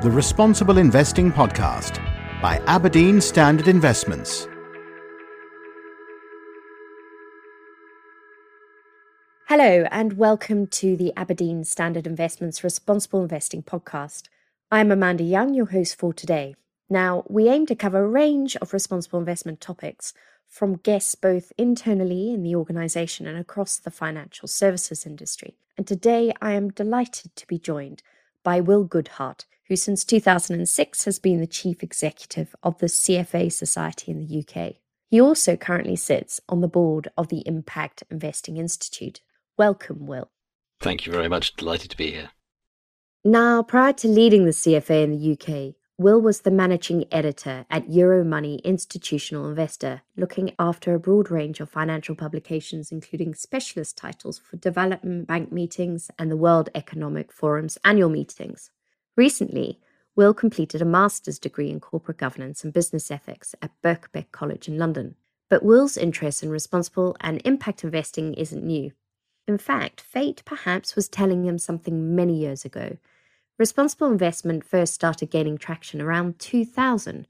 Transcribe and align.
the 0.00 0.10
Responsible 0.12 0.78
Investing 0.78 1.32
Podcast 1.32 2.00
by 2.40 2.62
Aberdeen 2.68 3.20
Standard 3.20 3.66
Investments. 3.66 4.46
Hello, 9.48 9.88
and 9.90 10.12
welcome 10.12 10.68
to 10.68 10.96
the 10.96 11.12
Aberdeen 11.16 11.64
Standard 11.64 12.06
Investments 12.06 12.62
Responsible 12.62 13.22
Investing 13.22 13.64
Podcast. 13.64 14.28
I'm 14.70 14.92
Amanda 14.92 15.24
Young, 15.24 15.52
your 15.52 15.66
host 15.66 15.98
for 15.98 16.12
today. 16.12 16.54
Now, 16.88 17.24
we 17.28 17.48
aim 17.48 17.66
to 17.66 17.74
cover 17.74 18.04
a 18.04 18.08
range 18.08 18.54
of 18.58 18.72
responsible 18.72 19.18
investment 19.18 19.60
topics 19.60 20.14
from 20.46 20.76
guests 20.76 21.16
both 21.16 21.52
internally 21.58 22.32
in 22.32 22.44
the 22.44 22.54
organisation 22.54 23.26
and 23.26 23.36
across 23.36 23.78
the 23.78 23.90
financial 23.90 24.46
services 24.46 25.04
industry. 25.04 25.56
And 25.76 25.88
today 25.88 26.32
I 26.40 26.52
am 26.52 26.70
delighted 26.70 27.34
to 27.34 27.46
be 27.48 27.58
joined 27.58 28.04
by 28.44 28.60
Will 28.60 28.86
Goodhart, 28.86 29.44
who 29.68 29.76
since 29.76 30.04
2006 30.04 31.04
has 31.04 31.18
been 31.18 31.40
the 31.40 31.46
chief 31.46 31.82
executive 31.82 32.54
of 32.62 32.78
the 32.78 32.86
CFA 32.86 33.52
Society 33.52 34.10
in 34.10 34.18
the 34.18 34.38
UK. 34.40 34.76
He 35.10 35.20
also 35.20 35.56
currently 35.56 35.96
sits 35.96 36.40
on 36.48 36.60
the 36.60 36.68
board 36.68 37.08
of 37.16 37.28
the 37.28 37.42
Impact 37.46 38.02
Investing 38.10 38.56
Institute. 38.56 39.20
Welcome, 39.56 40.06
Will. 40.06 40.30
Thank 40.80 41.06
you 41.06 41.12
very 41.12 41.28
much. 41.28 41.56
Delighted 41.56 41.90
to 41.90 41.96
be 41.96 42.10
here. 42.12 42.30
Now, 43.24 43.62
prior 43.62 43.92
to 43.94 44.08
leading 44.08 44.44
the 44.44 44.52
CFA 44.52 45.04
in 45.04 45.10
the 45.10 45.32
UK, 45.32 45.74
Will 46.00 46.20
was 46.20 46.42
the 46.42 46.52
managing 46.52 47.06
editor 47.10 47.66
at 47.68 47.88
Euromoney 47.88 48.62
Institutional 48.62 49.48
Investor, 49.48 50.02
looking 50.16 50.54
after 50.56 50.94
a 50.94 51.00
broad 51.00 51.28
range 51.28 51.58
of 51.58 51.68
financial 51.68 52.14
publications, 52.14 52.92
including 52.92 53.34
specialist 53.34 53.96
titles 53.96 54.38
for 54.38 54.56
development 54.56 55.26
bank 55.26 55.50
meetings 55.50 56.08
and 56.16 56.30
the 56.30 56.36
World 56.36 56.68
Economic 56.74 57.32
Forum's 57.32 57.78
annual 57.84 58.08
meetings. 58.08 58.70
Recently, 59.18 59.78
Will 60.16 60.32
completed 60.32 60.80
a 60.80 60.86
master's 60.86 61.38
degree 61.38 61.68
in 61.68 61.80
corporate 61.80 62.16
governance 62.16 62.64
and 62.64 62.72
business 62.72 63.10
ethics 63.10 63.54
at 63.60 63.72
Birkbeck 63.82 64.32
College 64.32 64.66
in 64.66 64.78
London. 64.78 65.16
But 65.50 65.62
Will's 65.62 65.98
interest 65.98 66.42
in 66.42 66.48
responsible 66.48 67.14
and 67.20 67.42
impact 67.44 67.84
investing 67.84 68.32
isn't 68.32 68.64
new. 68.64 68.92
In 69.46 69.58
fact, 69.58 70.00
fate 70.00 70.42
perhaps 70.46 70.96
was 70.96 71.08
telling 71.08 71.44
him 71.44 71.58
something 71.58 72.16
many 72.16 72.38
years 72.38 72.64
ago 72.64 72.96
Responsible 73.58 74.06
investment 74.06 74.64
first 74.64 74.94
started 74.94 75.30
gaining 75.30 75.58
traction 75.58 76.00
around 76.00 76.38
2000, 76.38 77.26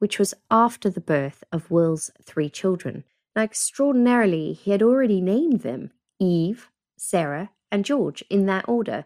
which 0.00 0.18
was 0.18 0.34
after 0.50 0.90
the 0.90 1.00
birth 1.00 1.44
of 1.52 1.70
Will's 1.70 2.10
three 2.20 2.50
children. 2.50 3.04
Now, 3.36 3.42
extraordinarily, 3.42 4.54
he 4.54 4.72
had 4.72 4.82
already 4.82 5.20
named 5.20 5.60
them 5.60 5.92
Eve, 6.18 6.68
Sarah, 6.96 7.50
and 7.70 7.84
George 7.84 8.24
in 8.28 8.46
that 8.46 8.68
order, 8.68 9.04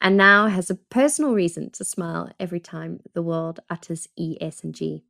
and 0.00 0.16
now 0.16 0.48
has 0.48 0.70
a 0.70 0.74
personal 0.74 1.32
reason 1.32 1.70
to 1.70 1.84
smile 1.84 2.30
every 2.40 2.60
time 2.60 3.00
the 3.12 3.22
world 3.22 3.60
utters 3.68 4.08
E, 4.16 4.36
S, 4.40 4.64
and 4.64 4.74
G. 4.74 5.04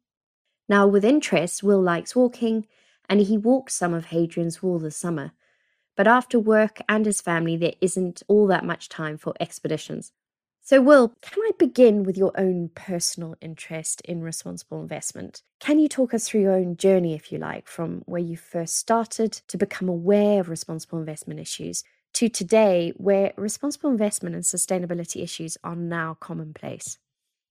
Now, 0.69 0.87
with 0.87 1.05
interest, 1.05 1.63
Will 1.63 1.81
likes 1.81 2.17
walking, 2.17 2.67
and 3.09 3.21
he 3.21 3.37
walked 3.37 3.73
some 3.73 3.95
of 3.95 4.07
Hadrian's 4.07 4.63
Wall 4.63 4.79
this 4.79 4.97
summer. 4.97 5.33
But 5.97 6.07
after 6.07 6.39
work 6.39 6.79
and 6.89 7.05
his 7.05 7.21
family, 7.21 7.57
there 7.57 7.75
isn't 7.81 8.23
all 8.29 8.47
that 8.47 8.65
much 8.65 8.89
time 8.89 9.19
for 9.19 9.35
expeditions. 9.41 10.13
So, 10.63 10.81
Will, 10.81 11.13
can 11.23 11.43
I 11.43 11.51
begin 11.59 12.05
with 12.05 12.17
your 12.17 12.33
own 12.39 12.71
personal 12.75 13.35
interest 13.41 14.01
in 14.03 14.23
responsible 14.23 14.81
investment? 14.81 15.43
Can 15.59 15.79
you 15.79 15.89
talk 15.89 16.15
us 16.15 16.29
through 16.29 16.43
your 16.43 16.53
own 16.55 16.77
journey, 16.77 17.15
if 17.15 17.33
you 17.33 17.39
like, 17.39 17.67
from 17.67 18.03
where 18.07 18.21
you 18.21 18.37
first 18.37 18.77
started 18.77 19.33
to 19.33 19.59
become 19.59 19.89
aware 19.89 20.41
of 20.41 20.49
responsible 20.49 20.99
investment 20.99 21.41
issues 21.41 21.83
to 22.15 22.29
today, 22.29 22.93
where 22.97 23.33
responsible 23.37 23.91
investment 23.91 24.35
and 24.35 24.45
sustainability 24.45 25.23
issues 25.23 25.57
are 25.65 25.77
now 25.77 26.17
commonplace? 26.21 26.99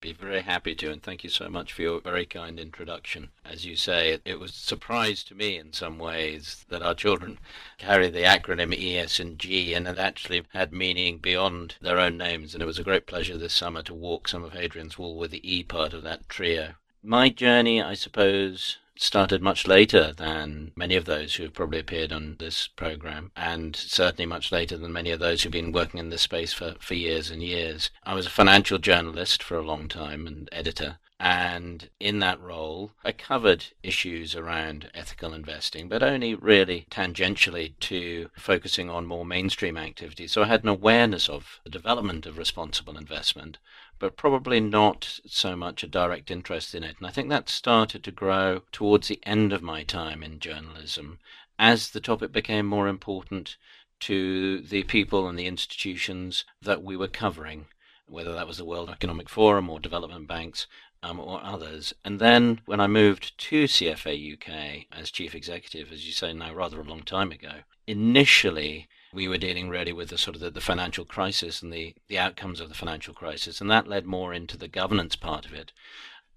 Be 0.02 0.14
very 0.14 0.42
happy 0.42 0.76
to, 0.76 0.92
and 0.92 1.04
thank 1.04 1.26
you 1.26 1.30
so 1.30 1.50
much 1.50 1.74
for 1.74 1.82
your 1.82 2.00
very 2.00 2.26
kind 2.26 2.58
introduction. 2.58 3.32
As 3.44 3.66
you 3.66 3.76
say, 3.76 4.18
it, 4.24 4.40
was 4.40 4.52
a 4.52 4.54
surprise 4.54 5.26
to 5.26 5.36
me 5.36 5.58
in 5.58 5.74
some 5.74 6.00
ways 6.00 6.66
that 6.70 6.82
our 6.82 6.95
children 6.95 7.38
carry 7.78 8.10
the 8.10 8.23
acronym 8.23 8.73
ES 8.73 9.20
and 9.20 9.38
G, 9.38 9.73
and 9.73 9.88
it 9.88 9.98
actually 9.98 10.44
had 10.54 10.72
meaning 10.72 11.17
beyond 11.17 11.76
their 11.82 12.00
own 12.00 12.17
names. 12.17 12.54
And 12.54 12.64
it 12.64 12.66
was 12.66 12.80
a 12.80 12.83
great 12.83 13.08
pleasure 13.08 13.38
this 13.38 13.54
summer 13.54 13.83
to 13.83 13.94
walk 13.94 14.30
some 14.30 14.45
of 14.45 14.54
Hadrian's 14.54 14.98
Wall 14.98 15.17
with 15.17 15.32
the 15.32 15.44
E 15.44 15.64
part 15.64 15.94
of 15.94 16.04
that 16.04 16.30
trio. 16.30 16.76
My 17.04 17.28
journey, 17.28 17.82
I 17.82 17.94
suppose, 17.94 18.78
started 19.02 19.42
much 19.42 19.65
later 19.65 20.11
than 20.11 20.71
many 20.76 20.95
of 20.95 21.05
those 21.05 21.36
who 21.36 21.43
have 21.43 21.54
probably 21.54 21.80
appeared 21.80 22.11
on 22.11 22.36
this 22.37 22.67
program, 22.67 23.32
and 23.36 23.76
certainly 23.76 24.26
much 24.26 24.52
later 24.52 24.77
than 24.77 24.92
many 24.92 25.10
of 25.11 25.20
those 25.20 25.42
who've 25.42 25.52
been 25.52 25.71
working 25.71 25.99
in 25.99 26.10
this 26.10 26.23
space 26.23 26.52
for, 26.52 26.76
for 26.80 26.95
years 26.95 27.32
and 27.32 27.42
years. 27.42 27.89
I 28.04 28.14
was 28.14 28.26
a 28.26 28.32
financial 28.32 28.77
journalist 28.77 29.42
for 29.42 29.58
a 29.58 29.65
long 29.65 29.88
time 29.88 30.27
and 30.27 30.49
editor. 30.52 30.98
And 31.21 31.89
in 31.99 32.20
that 32.20 32.39
role, 32.39 32.93
I 33.04 33.11
covered 33.11 33.65
issues 33.83 34.36
around 34.36 34.89
ethical 34.93 35.33
investing, 35.33 35.89
but 35.89 36.02
only 36.02 36.33
really 36.33 36.88
tangentially 36.89 37.73
to 37.82 38.30
focusing 38.38 38.89
on 38.89 39.05
more 39.05 39.26
mainstream 39.26 39.77
activities. 39.77 40.32
So 40.32 40.43
I 40.43 40.48
had 40.48 40.64
an 40.64 40.70
awareness 40.70 41.27
of 41.27 41.59
the 41.65 41.70
development 41.70 42.26
of 42.26 42.38
responsible 42.38 42.98
investment, 42.98 43.58
but 43.99 44.17
probably 44.17 44.60
not 44.60 45.20
so 45.27 45.55
much 45.55 45.83
a 45.83 45.87
direct 45.87 46.32
interest 46.32 46.73
in 46.73 46.83
it. 46.83 46.95
And 46.98 47.08
I 47.08 47.11
think 47.11 47.30
that 47.30 47.49
started 47.49 48.04
to 48.04 48.11
grow 48.11 48.61
towards 48.71 49.10
the 49.10 49.20
end 49.23 49.54
of 49.54 49.61
my 49.61 49.83
time 49.83 50.23
in 50.23 50.39
journalism 50.39 51.20
as 51.60 51.92
the 51.92 51.99
topic 51.99 52.32
became 52.32 52.65
more 52.65 52.88
important 52.88 53.58
to 53.99 54.61
the 54.61 54.83
people 54.83 55.27
and 55.27 55.38
the 55.38 55.45
institutions 55.45 56.45
that 56.61 56.82
we 56.82 56.95
were 56.95 57.09
covering, 57.09 57.65
whether 58.08 58.33
that 58.33 58.48
was 58.48 58.58
the 58.58 58.65
World 58.65 58.89
Economic 58.89 59.27
Forum 59.30 59.70
or 59.70 59.80
development 59.80 60.27
banks. 60.27 60.67
Um, 61.02 61.17
or 61.17 61.42
others. 61.42 61.93
And 62.04 62.20
then 62.20 62.59
when 62.65 62.82
I 62.82 62.88
moved 62.88 63.38
to 63.38 63.64
CFA 63.64 64.33
UK 64.33 64.86
as 64.92 65.09
chief 65.09 65.33
executive, 65.33 65.93
as 65.93 66.05
you 66.05 66.11
say 66.11 66.33
now, 66.33 66.54
rather 66.54 66.82
a 66.82 66.83
long 66.83 67.04
time 67.04 67.32
ago, 67.32 67.61
initially 67.88 68.89
we 69.11 69.27
were 69.27 69.37
dealing 69.37 69.70
really 69.70 69.93
with 69.93 70.09
the 70.09 70.17
sort 70.17 70.36
of 70.36 70.42
the, 70.42 70.52
the, 70.52 70.61
financial 70.61 71.05
crisis 71.05 71.61
and 71.61 71.73
the, 71.73 71.95
the 72.08 72.17
outcomes 72.17 72.59
of 72.59 72.70
the 72.70 72.75
financial 72.75 73.14
crisis, 73.14 73.59
and 73.59 73.70
that 73.70 73.87
led 73.87 74.05
more 74.05 74.33
into 74.33 74.58
the 74.58 74.67
governance 74.67 75.15
part 75.15 75.45
of 75.45 75.53
it. 75.53 75.71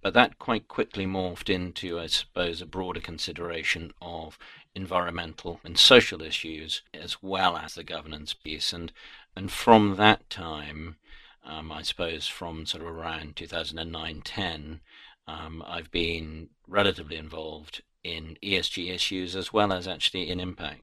But 0.01 0.15
that 0.15 0.39
quite 0.39 0.67
quickly 0.67 1.07
morphed 1.07 1.49
into, 1.49 2.01
I 2.01 2.07
suppose, 2.07 2.61
a 2.61 2.67
broader 2.67 3.01
consideration 3.01 3.93
of 4.03 4.37
environmental 4.75 5.61
and 5.65 5.79
social 5.79 6.23
issues 6.23 6.83
as 6.93 7.23
well 7.23 7.57
as 7.57 7.75
the 7.75 7.85
governance 7.85 8.35
piece. 8.35 8.73
And 8.73 8.93
and 9.37 9.51
from 9.51 9.97
that 9.97 10.29
time, 10.29 10.97
um, 11.45 11.71
I 11.71 11.83
suppose 11.83 12.27
from 12.27 12.67
sort 12.67 12.83
of 12.83 12.89
around 12.89 13.37
2009-10, 13.37 14.81
um, 15.27 15.63
I've 15.67 15.91
been 15.91 16.51
relatively 16.67 17.17
involved 17.17 17.83
in 18.03 18.37
ESG 18.43 18.93
issues 18.93 19.37
as 19.37 19.53
well 19.53 19.73
as 19.73 19.87
actually 19.87 20.29
in 20.29 20.41
impact. 20.41 20.83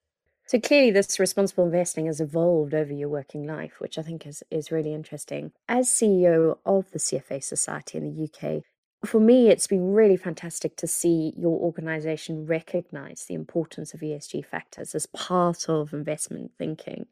So 0.50 0.60
clearly, 0.60 0.90
this 0.90 1.20
responsible 1.20 1.66
investing 1.66 2.08
has 2.08 2.20
evolved 2.20 2.74
over 2.74 2.92
your 2.92 3.08
working 3.08 3.46
life, 3.46 3.74
which 3.78 4.00
I 4.00 4.02
think 4.02 4.26
is, 4.26 4.42
is 4.50 4.72
really 4.72 4.96
interesting. 4.96 5.52
As 5.68 5.90
CEO 5.90 6.58
of 6.66 6.90
the 6.90 6.98
CFA 6.98 7.44
Society 7.44 8.00
in 8.00 8.16
the 8.16 8.24
UK, 8.24 8.64
for 9.06 9.22
me, 9.22 9.50
it's 9.50 9.68
been 9.68 9.94
really 9.94 10.18
fantastic 10.18 10.76
to 10.78 10.88
see 10.88 11.36
your 11.38 11.60
organization 11.60 12.48
recognize 12.48 13.26
the 13.26 13.36
importance 13.36 13.94
of 13.94 14.00
ESG 14.00 14.44
factors 14.44 14.96
as 14.96 15.06
part 15.06 15.70
of 15.70 15.94
investment 15.94 16.54
thinking. 16.58 17.06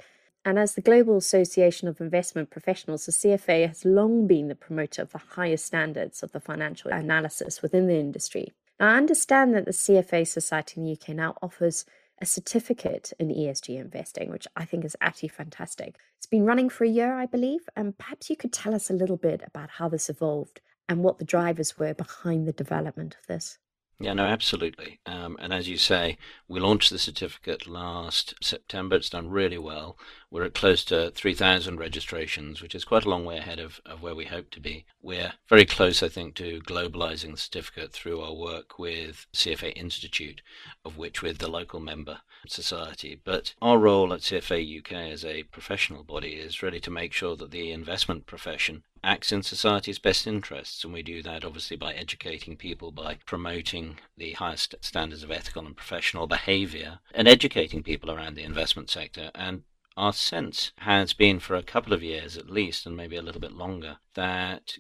And 0.44 0.58
as 0.58 0.74
the 0.74 0.82
Global 0.82 1.18
Association 1.18 1.88
of 1.88 2.02
Investment 2.02 2.50
Professionals, 2.50 3.06
the 3.06 3.12
CFA 3.12 3.68
has 3.68 3.86
long 3.86 4.26
been 4.26 4.48
the 4.48 4.56
promoter 4.56 5.04
of 5.04 5.12
the 5.12 5.22
highest 5.36 5.68
standards 5.68 6.24
of 6.24 6.32
the 6.32 6.40
financial 6.40 6.90
analysis 6.90 7.62
within 7.62 7.86
the 7.86 8.00
industry. 8.00 8.52
Now, 8.80 8.96
I 8.96 8.98
understand 8.98 9.54
that 9.54 9.66
the 9.66 9.72
CFA 9.74 10.26
Society 10.26 10.82
in 10.82 10.86
the 10.88 10.94
UK 10.94 11.10
now 11.10 11.36
offers 11.40 11.86
a 12.20 12.26
certificate 12.26 13.14
in 13.20 13.30
ESG 13.30 13.80
investing, 13.80 14.30
which 14.32 14.48
I 14.56 14.66
think 14.66 14.84
is 14.84 14.96
actually 15.02 15.30
fantastic. 15.30 15.98
It's 16.18 16.26
been 16.26 16.46
running 16.46 16.70
for 16.70 16.84
a 16.84 16.90
year, 16.90 17.16
I 17.16 17.26
believe, 17.26 17.70
and 17.76 17.98
perhaps 17.98 18.30
you 18.30 18.36
could 18.36 18.54
tell 18.54 18.74
us 18.74 18.90
a 18.90 18.94
little 18.94 19.18
bit 19.18 19.42
about 19.46 19.70
how 19.70 19.90
this 19.90 20.10
evolved 20.10 20.62
and 20.90 21.04
what 21.04 21.20
the 21.20 21.26
drivers 21.26 21.78
were 21.78 21.94
behind 21.94 22.48
the 22.48 22.54
development 22.54 23.16
of 23.20 23.28
this. 23.28 23.60
Yeah, 24.00 24.14
no, 24.14 24.26
absolutely. 24.26 25.00
Um, 25.08 25.38
and 25.40 25.52
as 25.52 25.68
you 25.68 25.78
say, 25.80 26.20
we 26.48 26.60
launched 26.60 26.92
the 26.92 27.00
certificate 27.00 27.66
last 27.66 28.36
September. 28.44 28.96
It's 28.96 29.10
done 29.10 29.32
really 29.32 29.58
well. 29.58 29.98
We're 30.30 30.44
at 30.44 30.54
close 30.54 30.86
to 30.86 31.10
3,000 31.10 31.80
registrations, 31.80 32.62
which 32.62 32.76
is 32.76 32.86
quite 32.86 33.06
a 33.06 33.10
long 33.10 33.26
way 33.26 33.38
ahead 33.38 33.58
of, 33.58 33.82
of 33.88 34.04
where 34.04 34.14
we 34.14 34.26
hope 34.26 34.52
to 34.52 34.60
be. 34.60 34.86
We're 35.02 35.34
very 35.50 35.66
close, 35.66 36.04
I 36.04 36.10
think, 36.10 36.36
to 36.36 36.60
globalizing 36.62 37.32
the 37.32 37.38
certificate 37.38 37.92
through 37.92 38.22
our 38.22 38.36
work 38.36 38.78
with 38.78 39.26
CFA 39.34 39.76
Institute, 39.76 40.42
of 40.86 40.96
which 40.98 41.24
we're 41.24 41.34
the 41.34 41.50
local 41.50 41.80
member 41.80 42.20
society. 42.48 43.20
But 43.24 43.56
our 43.64 43.80
role 43.80 44.14
at 44.14 44.20
CFA 44.20 44.80
UK 44.80 44.92
as 45.12 45.26
a 45.26 45.42
professional 45.44 46.04
body 46.04 46.34
is 46.34 46.62
really 46.62 46.80
to 46.82 46.92
make 46.92 47.14
sure 47.14 47.36
that 47.36 47.50
the 47.50 47.72
investment 47.72 48.28
profession 48.28 48.84
acts 49.04 49.32
in 49.32 49.44
society's 49.44 50.00
best 50.00 50.28
interests, 50.28 50.84
and 50.84 50.94
we 50.94 51.04
do 51.04 51.22
that 51.24 51.46
obviously 51.46 51.78
by 51.78 51.94
educating 51.94 52.56
people, 52.56 52.92
by 52.92 53.18
promoting 53.26 53.98
the 54.18 54.34
highest 54.34 54.76
standards 54.82 55.24
of 55.24 55.32
ethical 55.32 55.66
and 55.66 55.76
professional 55.76 56.28
behavior, 56.28 57.00
and 57.14 57.28
educating 57.28 57.84
people 57.84 58.12
around 58.12 58.36
the 58.36 58.44
investment 58.44 58.90
sector. 58.90 59.32
And 59.36 59.64
our 59.96 60.14
sense 60.14 60.72
has 60.78 61.14
been 61.14 61.40
for 61.40 61.56
a 61.56 61.64
couple 61.64 61.94
of 61.94 62.04
years 62.04 62.38
at 62.38 62.50
least, 62.50 62.86
and 62.86 62.96
maybe 62.96 63.16
a 63.16 63.22
little 63.22 63.42
bit 63.42 63.54
longer, 63.54 63.98
that 64.14 64.78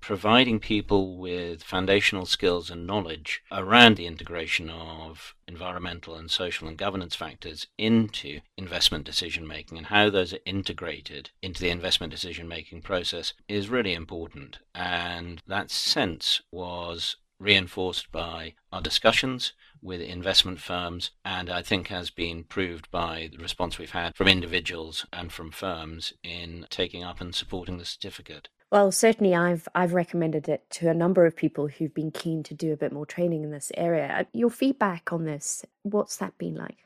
providing 0.00 0.58
people 0.58 1.16
with 1.16 1.62
foundational 1.62 2.26
skills 2.26 2.70
and 2.70 2.86
knowledge 2.86 3.42
around 3.52 3.96
the 3.96 4.06
integration 4.06 4.70
of 4.70 5.34
environmental 5.46 6.14
and 6.14 6.30
social 6.30 6.66
and 6.66 6.76
governance 6.76 7.14
factors 7.14 7.66
into 7.76 8.40
investment 8.56 9.04
decision 9.04 9.46
making 9.46 9.76
and 9.76 9.88
how 9.88 10.08
those 10.08 10.32
are 10.32 10.38
integrated 10.46 11.30
into 11.42 11.60
the 11.60 11.70
investment 11.70 12.10
decision 12.10 12.48
making 12.48 12.80
process 12.82 13.34
is 13.48 13.68
really 13.68 13.92
important. 13.92 14.58
And 14.74 15.42
that 15.46 15.70
sense 15.70 16.40
was 16.50 17.16
reinforced 17.38 18.12
by 18.12 18.54
our 18.72 18.82
discussions 18.82 19.52
with 19.82 20.00
investment 20.00 20.60
firms, 20.60 21.10
and 21.24 21.50
I 21.50 21.62
think 21.62 21.88
has 21.88 22.10
been 22.10 22.44
proved 22.44 22.90
by 22.90 23.30
the 23.32 23.38
response 23.38 23.78
we've 23.78 23.90
had 23.90 24.14
from 24.14 24.28
individuals 24.28 25.06
and 25.12 25.32
from 25.32 25.50
firms 25.50 26.12
in 26.22 26.66
taking 26.70 27.02
up 27.02 27.20
and 27.20 27.34
supporting 27.34 27.78
the 27.78 27.84
certificate. 27.84 28.48
Well, 28.70 28.92
certainly 28.92 29.34
I've 29.34 29.66
I've 29.74 29.94
recommended 29.94 30.48
it 30.48 30.64
to 30.70 30.88
a 30.88 30.94
number 30.94 31.26
of 31.26 31.34
people 31.34 31.66
who've 31.66 31.94
been 31.94 32.12
keen 32.12 32.42
to 32.44 32.54
do 32.54 32.72
a 32.72 32.76
bit 32.76 32.92
more 32.92 33.06
training 33.06 33.42
in 33.42 33.50
this 33.50 33.72
area. 33.76 34.16
Uh, 34.20 34.24
your 34.32 34.50
feedback 34.50 35.12
on 35.12 35.24
this, 35.24 35.64
what's 35.82 36.16
that 36.18 36.38
been 36.38 36.54
like? 36.54 36.84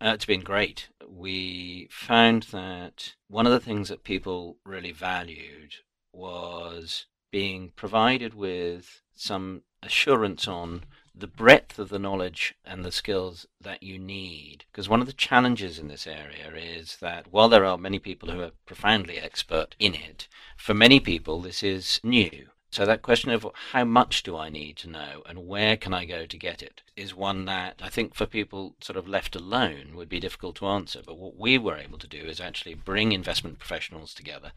Uh, 0.00 0.12
it's 0.14 0.24
been 0.24 0.40
great. 0.40 0.88
We 1.08 1.88
found 1.90 2.44
that 2.44 3.14
one 3.28 3.46
of 3.46 3.52
the 3.52 3.60
things 3.60 3.88
that 3.88 4.02
people 4.02 4.58
really 4.64 4.90
valued 4.90 5.76
was 6.12 7.06
being 7.30 7.72
provided 7.76 8.34
with 8.34 9.02
some 9.14 9.62
assurance 9.82 10.48
on 10.48 10.84
the 11.14 11.26
breadth 11.28 11.78
of 11.78 11.90
the 11.90 11.98
knowledge 11.98 12.54
and 12.64 12.84
the 12.84 12.90
skills 12.90 13.46
that 13.60 13.82
you 13.82 13.98
need. 13.98 14.64
Because 14.72 14.88
one 14.88 15.00
of 15.00 15.06
the 15.06 15.12
challenges 15.12 15.78
in 15.78 15.88
this 15.88 16.06
area 16.06 16.50
is 16.56 16.96
that 16.96 17.32
while 17.32 17.48
there 17.48 17.64
are 17.64 17.78
many 17.78 17.98
people 17.98 18.30
who 18.30 18.42
are 18.42 18.50
profoundly 18.66 19.18
expert 19.18 19.76
in 19.78 19.94
it, 19.94 20.26
for 20.56 20.74
many 20.74 20.98
people 20.98 21.40
this 21.40 21.62
is 21.62 22.00
new. 22.02 22.48
So 22.74 22.84
that 22.84 23.02
question 23.02 23.30
of 23.30 23.46
how 23.70 23.84
much 23.84 24.24
do 24.24 24.36
I 24.36 24.48
need 24.48 24.76
to 24.78 24.90
know 24.90 25.22
and 25.26 25.46
where 25.46 25.76
can 25.76 25.94
I 25.94 26.04
go 26.04 26.26
to 26.26 26.36
get 26.36 26.60
it 26.60 26.82
is 26.96 27.14
one 27.14 27.44
that 27.44 27.80
I 27.80 27.88
think 27.88 28.16
for 28.16 28.26
people 28.26 28.74
sort 28.80 28.96
of 28.96 29.06
left 29.06 29.36
alone 29.36 29.92
would 29.94 30.08
be 30.08 30.18
difficult 30.18 30.56
to 30.56 30.66
answer. 30.66 31.00
But 31.06 31.16
what 31.16 31.36
we 31.36 31.56
were 31.56 31.76
able 31.76 31.98
to 31.98 32.08
do 32.08 32.18
is 32.18 32.40
actually 32.40 32.74
bring 32.74 33.12
investment 33.12 33.60
professionals 33.60 34.12
together 34.12 34.50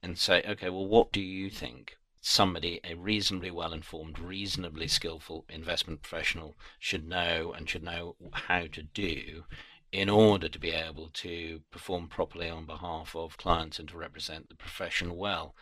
and 0.00 0.16
say, 0.16 0.44
okay, 0.46 0.70
well, 0.70 0.86
what 0.86 1.10
do 1.10 1.20
you 1.20 1.50
think? 1.50 1.96
Somebody, 2.26 2.80
a 2.84 2.94
reasonably 2.94 3.50
well 3.50 3.72
informed, 3.72 4.18
reasonably 4.18 4.88
skillful 4.88 5.44
investment 5.48 6.02
professional, 6.02 6.56
should 6.78 7.06
know 7.06 7.52
and 7.52 7.68
should 7.68 7.82
know 7.82 8.16
how 8.32 8.66
to 8.66 8.82
do 8.82 9.44
in 9.92 10.08
order 10.08 10.48
to 10.48 10.58
be 10.58 10.70
able 10.70 11.08
to 11.10 11.60
perform 11.70 12.08
properly 12.08 12.48
on 12.48 12.64
behalf 12.64 13.14
of 13.14 13.36
clients 13.36 13.78
and 13.78 13.88
to 13.88 13.96
represent 13.96 14.48
the 14.48 14.54
profession 14.54 15.16
well. 15.16 15.54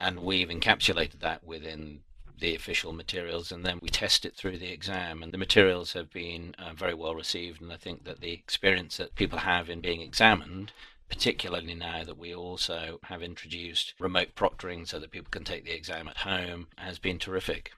And 0.00 0.20
we've 0.20 0.48
encapsulated 0.48 1.20
that 1.20 1.44
within 1.44 2.00
the 2.38 2.54
official 2.54 2.92
materials 2.92 3.50
and 3.50 3.64
then 3.64 3.78
we 3.80 3.88
test 3.88 4.24
it 4.24 4.36
through 4.36 4.58
the 4.58 4.72
exam 4.72 5.22
and 5.22 5.32
the 5.32 5.38
materials 5.38 5.92
have 5.92 6.10
been 6.10 6.54
uh, 6.58 6.72
very 6.72 6.94
well 6.94 7.14
received 7.14 7.60
and 7.60 7.72
I 7.72 7.76
think 7.76 8.04
that 8.04 8.20
the 8.20 8.32
experience 8.32 8.96
that 8.98 9.16
people 9.16 9.40
have 9.40 9.68
in 9.68 9.80
being 9.80 10.02
examined 10.02 10.72
particularly 11.08 11.74
now 11.74 12.04
that 12.04 12.18
we 12.18 12.34
also 12.34 12.98
have 13.04 13.22
introduced 13.22 13.94
remote 13.98 14.34
proctoring 14.34 14.86
so 14.86 14.98
that 14.98 15.10
people 15.10 15.30
can 15.30 15.44
take 15.44 15.64
the 15.64 15.74
exam 15.74 16.08
at 16.08 16.18
home, 16.18 16.68
has 16.76 16.98
been 16.98 17.18
terrific. 17.18 17.72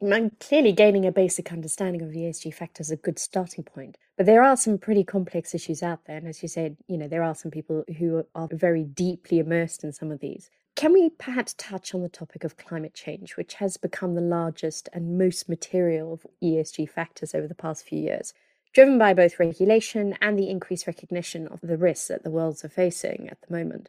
And 0.00 0.38
clearly, 0.40 0.72
gaining 0.72 1.06
a 1.06 1.12
basic 1.12 1.52
understanding 1.52 2.02
of 2.02 2.10
the 2.10 2.20
ESG 2.20 2.52
factors 2.52 2.88
is 2.88 2.92
a 2.92 2.96
good 2.96 3.18
starting 3.18 3.64
point. 3.64 3.96
But 4.16 4.26
there 4.26 4.42
are 4.42 4.56
some 4.56 4.78
pretty 4.78 5.04
complex 5.04 5.54
issues 5.54 5.82
out 5.82 6.04
there. 6.06 6.16
And 6.16 6.28
as 6.28 6.42
you 6.42 6.48
said, 6.48 6.76
you 6.88 6.98
know, 6.98 7.08
there 7.08 7.22
are 7.22 7.34
some 7.34 7.50
people 7.50 7.84
who 7.98 8.26
are 8.34 8.48
very 8.50 8.84
deeply 8.84 9.38
immersed 9.38 9.84
in 9.84 9.92
some 9.92 10.10
of 10.10 10.20
these. 10.20 10.50
Can 10.76 10.92
we 10.92 11.10
perhaps 11.10 11.54
touch 11.54 11.94
on 11.94 12.02
the 12.02 12.08
topic 12.08 12.42
of 12.42 12.56
climate 12.56 12.94
change, 12.94 13.36
which 13.36 13.54
has 13.54 13.76
become 13.76 14.14
the 14.14 14.20
largest 14.20 14.88
and 14.92 15.16
most 15.16 15.48
material 15.48 16.12
of 16.12 16.26
ESG 16.42 16.88
factors 16.90 17.34
over 17.34 17.46
the 17.46 17.54
past 17.54 17.84
few 17.84 18.00
years? 18.00 18.34
Driven 18.74 18.98
by 18.98 19.14
both 19.14 19.38
regulation 19.38 20.18
and 20.20 20.38
the 20.38 20.50
increased 20.50 20.86
recognition 20.86 21.46
of 21.46 21.60
the 21.62 21.78
risks 21.78 22.08
that 22.08 22.24
the 22.24 22.30
worlds 22.30 22.64
are 22.64 22.68
facing 22.68 23.28
at 23.30 23.40
the 23.40 23.56
moment. 23.56 23.88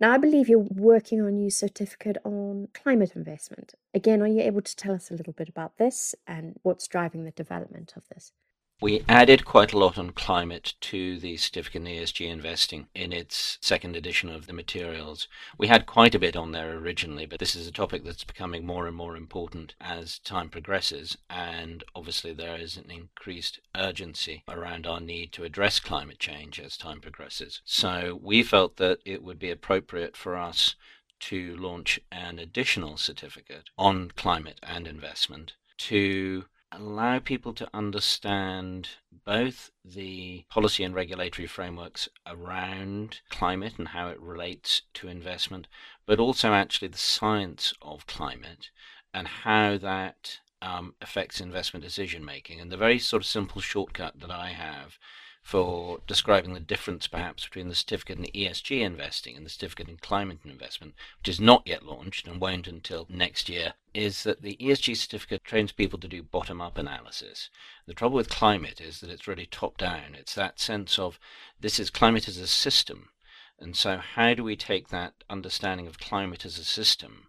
Now, 0.00 0.12
I 0.12 0.18
believe 0.18 0.48
you're 0.48 0.58
working 0.58 1.20
on 1.20 1.38
your 1.38 1.50
certificate 1.50 2.16
on 2.24 2.68
climate 2.72 3.12
investment. 3.14 3.74
Again, 3.92 4.22
are 4.22 4.28
you 4.28 4.40
able 4.40 4.62
to 4.62 4.76
tell 4.76 4.94
us 4.94 5.10
a 5.10 5.14
little 5.14 5.32
bit 5.32 5.48
about 5.48 5.78
this 5.78 6.14
and 6.26 6.58
what's 6.62 6.88
driving 6.88 7.24
the 7.24 7.30
development 7.30 7.94
of 7.96 8.08
this? 8.08 8.32
We 8.80 9.04
added 9.08 9.44
quite 9.44 9.72
a 9.72 9.78
lot 9.78 9.96
on 9.96 10.10
climate 10.10 10.74
to 10.82 11.18
the 11.18 11.36
certificate 11.36 11.82
in 11.82 11.88
ESG 11.88 12.28
investing 12.28 12.88
in 12.94 13.12
its 13.12 13.56
second 13.62 13.94
edition 13.94 14.28
of 14.28 14.46
the 14.46 14.52
materials. 14.52 15.28
We 15.56 15.68
had 15.68 15.86
quite 15.86 16.14
a 16.14 16.18
bit 16.18 16.36
on 16.36 16.52
there 16.52 16.76
originally, 16.76 17.24
but 17.24 17.38
this 17.38 17.54
is 17.54 17.68
a 17.68 17.72
topic 17.72 18.04
that's 18.04 18.24
becoming 18.24 18.66
more 18.66 18.86
and 18.86 18.96
more 18.96 19.16
important 19.16 19.76
as 19.80 20.18
time 20.18 20.50
progresses. 20.50 21.16
And 21.30 21.84
obviously, 21.94 22.34
there 22.34 22.56
is 22.56 22.76
an 22.76 22.90
increased 22.90 23.60
urgency 23.76 24.42
around 24.48 24.86
our 24.86 25.00
need 25.00 25.32
to 25.34 25.44
address 25.44 25.78
climate 25.78 26.18
change 26.18 26.58
as 26.58 26.76
time 26.76 27.00
progresses. 27.00 27.62
So 27.64 28.18
we 28.20 28.42
felt 28.42 28.76
that 28.78 28.98
it 29.04 29.22
would 29.22 29.38
be 29.38 29.50
appropriate 29.50 30.16
for 30.16 30.36
us 30.36 30.74
to 31.20 31.56
launch 31.56 32.00
an 32.10 32.38
additional 32.38 32.96
certificate 32.96 33.70
on 33.78 34.10
climate 34.16 34.58
and 34.62 34.86
investment 34.86 35.54
to 35.78 36.44
allow 36.76 37.18
people 37.18 37.52
to 37.54 37.68
understand 37.72 38.88
both 39.24 39.70
the 39.84 40.44
policy 40.48 40.84
and 40.84 40.94
regulatory 40.94 41.46
frameworks 41.46 42.08
around 42.26 43.20
climate 43.30 43.74
and 43.78 43.88
how 43.88 44.08
it 44.08 44.20
relates 44.20 44.82
to 44.94 45.08
investment, 45.08 45.66
but 46.06 46.18
also 46.18 46.52
actually 46.52 46.88
the 46.88 46.98
science 46.98 47.72
of 47.80 48.06
climate 48.06 48.70
and 49.12 49.28
how 49.28 49.78
that 49.78 50.40
um, 50.60 50.94
affects 51.00 51.40
investment 51.40 51.84
decision 51.84 52.24
making. 52.24 52.60
And 52.60 52.70
the 52.70 52.76
very 52.76 52.98
sort 52.98 53.22
of 53.22 53.26
simple 53.26 53.60
shortcut 53.60 54.20
that 54.20 54.30
I 54.30 54.48
have 54.48 54.98
for 55.44 56.00
describing 56.06 56.54
the 56.54 56.58
difference 56.58 57.06
perhaps 57.06 57.44
between 57.44 57.68
the 57.68 57.74
certificate 57.74 58.18
in 58.18 58.24
ESG 58.24 58.80
investing 58.80 59.36
and 59.36 59.44
the 59.44 59.50
certificate 59.50 59.90
in 59.90 59.98
climate 59.98 60.38
investment, 60.42 60.94
which 61.18 61.28
is 61.28 61.38
not 61.38 61.62
yet 61.66 61.84
launched 61.84 62.26
and 62.26 62.40
won't 62.40 62.66
until 62.66 63.06
next 63.10 63.50
year, 63.50 63.74
is 63.92 64.22
that 64.22 64.40
the 64.40 64.56
ESG 64.56 64.96
certificate 64.96 65.44
trains 65.44 65.70
people 65.70 65.98
to 65.98 66.08
do 66.08 66.22
bottom 66.22 66.62
up 66.62 66.78
analysis. 66.78 67.50
The 67.84 67.92
trouble 67.92 68.16
with 68.16 68.30
climate 68.30 68.80
is 68.80 69.00
that 69.00 69.10
it's 69.10 69.28
really 69.28 69.44
top 69.44 69.76
down. 69.76 70.14
It's 70.14 70.34
that 70.34 70.58
sense 70.58 70.98
of 70.98 71.20
this 71.60 71.78
is 71.78 71.90
climate 71.90 72.26
as 72.26 72.38
a 72.38 72.46
system. 72.46 73.10
And 73.58 73.76
so, 73.76 73.98
how 73.98 74.32
do 74.32 74.42
we 74.42 74.56
take 74.56 74.88
that 74.88 75.12
understanding 75.28 75.86
of 75.86 75.98
climate 75.98 76.46
as 76.46 76.56
a 76.56 76.64
system 76.64 77.28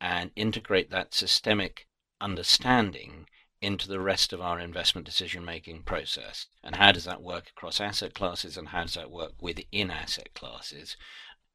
and 0.00 0.30
integrate 0.36 0.90
that 0.90 1.14
systemic 1.14 1.88
understanding 2.20 3.26
into 3.60 3.88
the 3.88 4.00
rest 4.00 4.32
of 4.32 4.40
our 4.40 4.60
investment 4.60 5.06
decision 5.06 5.44
making 5.44 5.82
process. 5.82 6.46
And 6.62 6.76
how 6.76 6.92
does 6.92 7.04
that 7.04 7.22
work 7.22 7.48
across 7.48 7.80
asset 7.80 8.14
classes 8.14 8.56
and 8.56 8.68
how 8.68 8.82
does 8.82 8.94
that 8.94 9.10
work 9.10 9.32
within 9.40 9.90
asset 9.90 10.34
classes? 10.34 10.96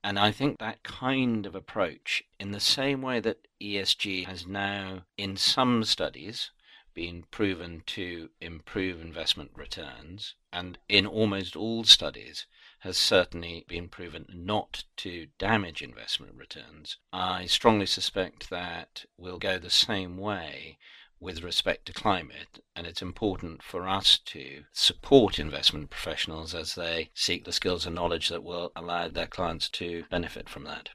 And 0.03 0.17
I 0.17 0.31
think 0.31 0.58
that 0.58 0.84
kind 0.84 1.46
of 1.46 1.53
approach, 1.53 2.24
in 2.39 2.51
the 2.51 2.60
same 2.60 3.03
way 3.03 3.20
that 3.20 3.46
ESG 3.62 4.25
has 4.25 4.48
now, 4.48 5.05
in 5.15 5.38
some 5.38 5.84
studies, 5.84 6.50
been 6.93 7.24
proven 7.29 7.84
to 7.86 8.29
improve 8.41 9.00
investment 9.00 9.51
returns, 9.55 10.36
and 10.51 10.77
in 10.89 11.05
almost 11.05 11.55
all 11.55 11.84
studies 11.84 12.48
has 12.79 12.98
certainly 12.98 13.63
been 13.67 13.88
proven 13.88 14.25
not 14.27 14.84
to 14.98 15.27
damage 15.38 15.81
investment 15.84 16.34
returns. 16.36 16.98
I 17.13 17.46
strongly 17.46 17.86
suspect 17.86 18.50
that 18.50 19.05
we'll 19.17 19.38
go 19.38 19.60
the 19.60 19.70
same 19.70 20.17
way 20.17 20.79
with 21.21 21.43
respect 21.43 21.85
to 21.85 21.93
climate, 21.93 22.59
and 22.75 22.87
it's 22.87 23.01
important 23.01 23.61
for 23.61 23.87
us 23.87 24.17
to 24.25 24.63
support 24.73 25.39
investment 25.39 25.91
professionals 25.91 26.55
as 26.55 26.75
they 26.75 27.11
seek 27.13 27.45
the 27.45 27.53
skills 27.53 27.85
and 27.85 27.95
knowledge 27.95 28.27
that 28.29 28.43
will 28.43 28.71
allow 28.75 29.07
their 29.07 29.27
clients 29.27 29.69
to 29.69 30.03
benefit 30.09 30.49
from 30.49 30.63
that. 30.63 30.89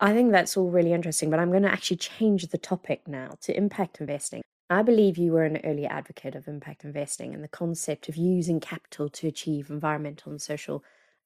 I 0.00 0.12
think 0.12 0.30
that's 0.32 0.56
all 0.56 0.70
really 0.70 0.92
interesting, 0.92 1.28
but 1.28 1.40
I'm 1.40 1.50
going 1.50 1.64
to 1.64 1.72
actually 1.72 1.96
change 1.96 2.46
the 2.46 2.58
topic 2.58 3.08
now 3.08 3.32
to 3.42 3.56
impact 3.56 4.00
investing. 4.00 4.42
I 4.70 4.82
believe 4.82 5.18
you 5.18 5.32
were 5.32 5.44
an 5.44 5.60
early 5.64 5.86
advocate 5.86 6.34
of 6.34 6.48
impact 6.48 6.84
investing 6.84 7.34
and 7.34 7.44
the 7.44 7.48
concept 7.48 8.08
of 8.08 8.16
using 8.16 8.60
capital 8.60 9.08
to 9.10 9.28
achieve 9.28 9.70
environmental 9.70 10.30
and 10.30 10.40
social 10.40 10.82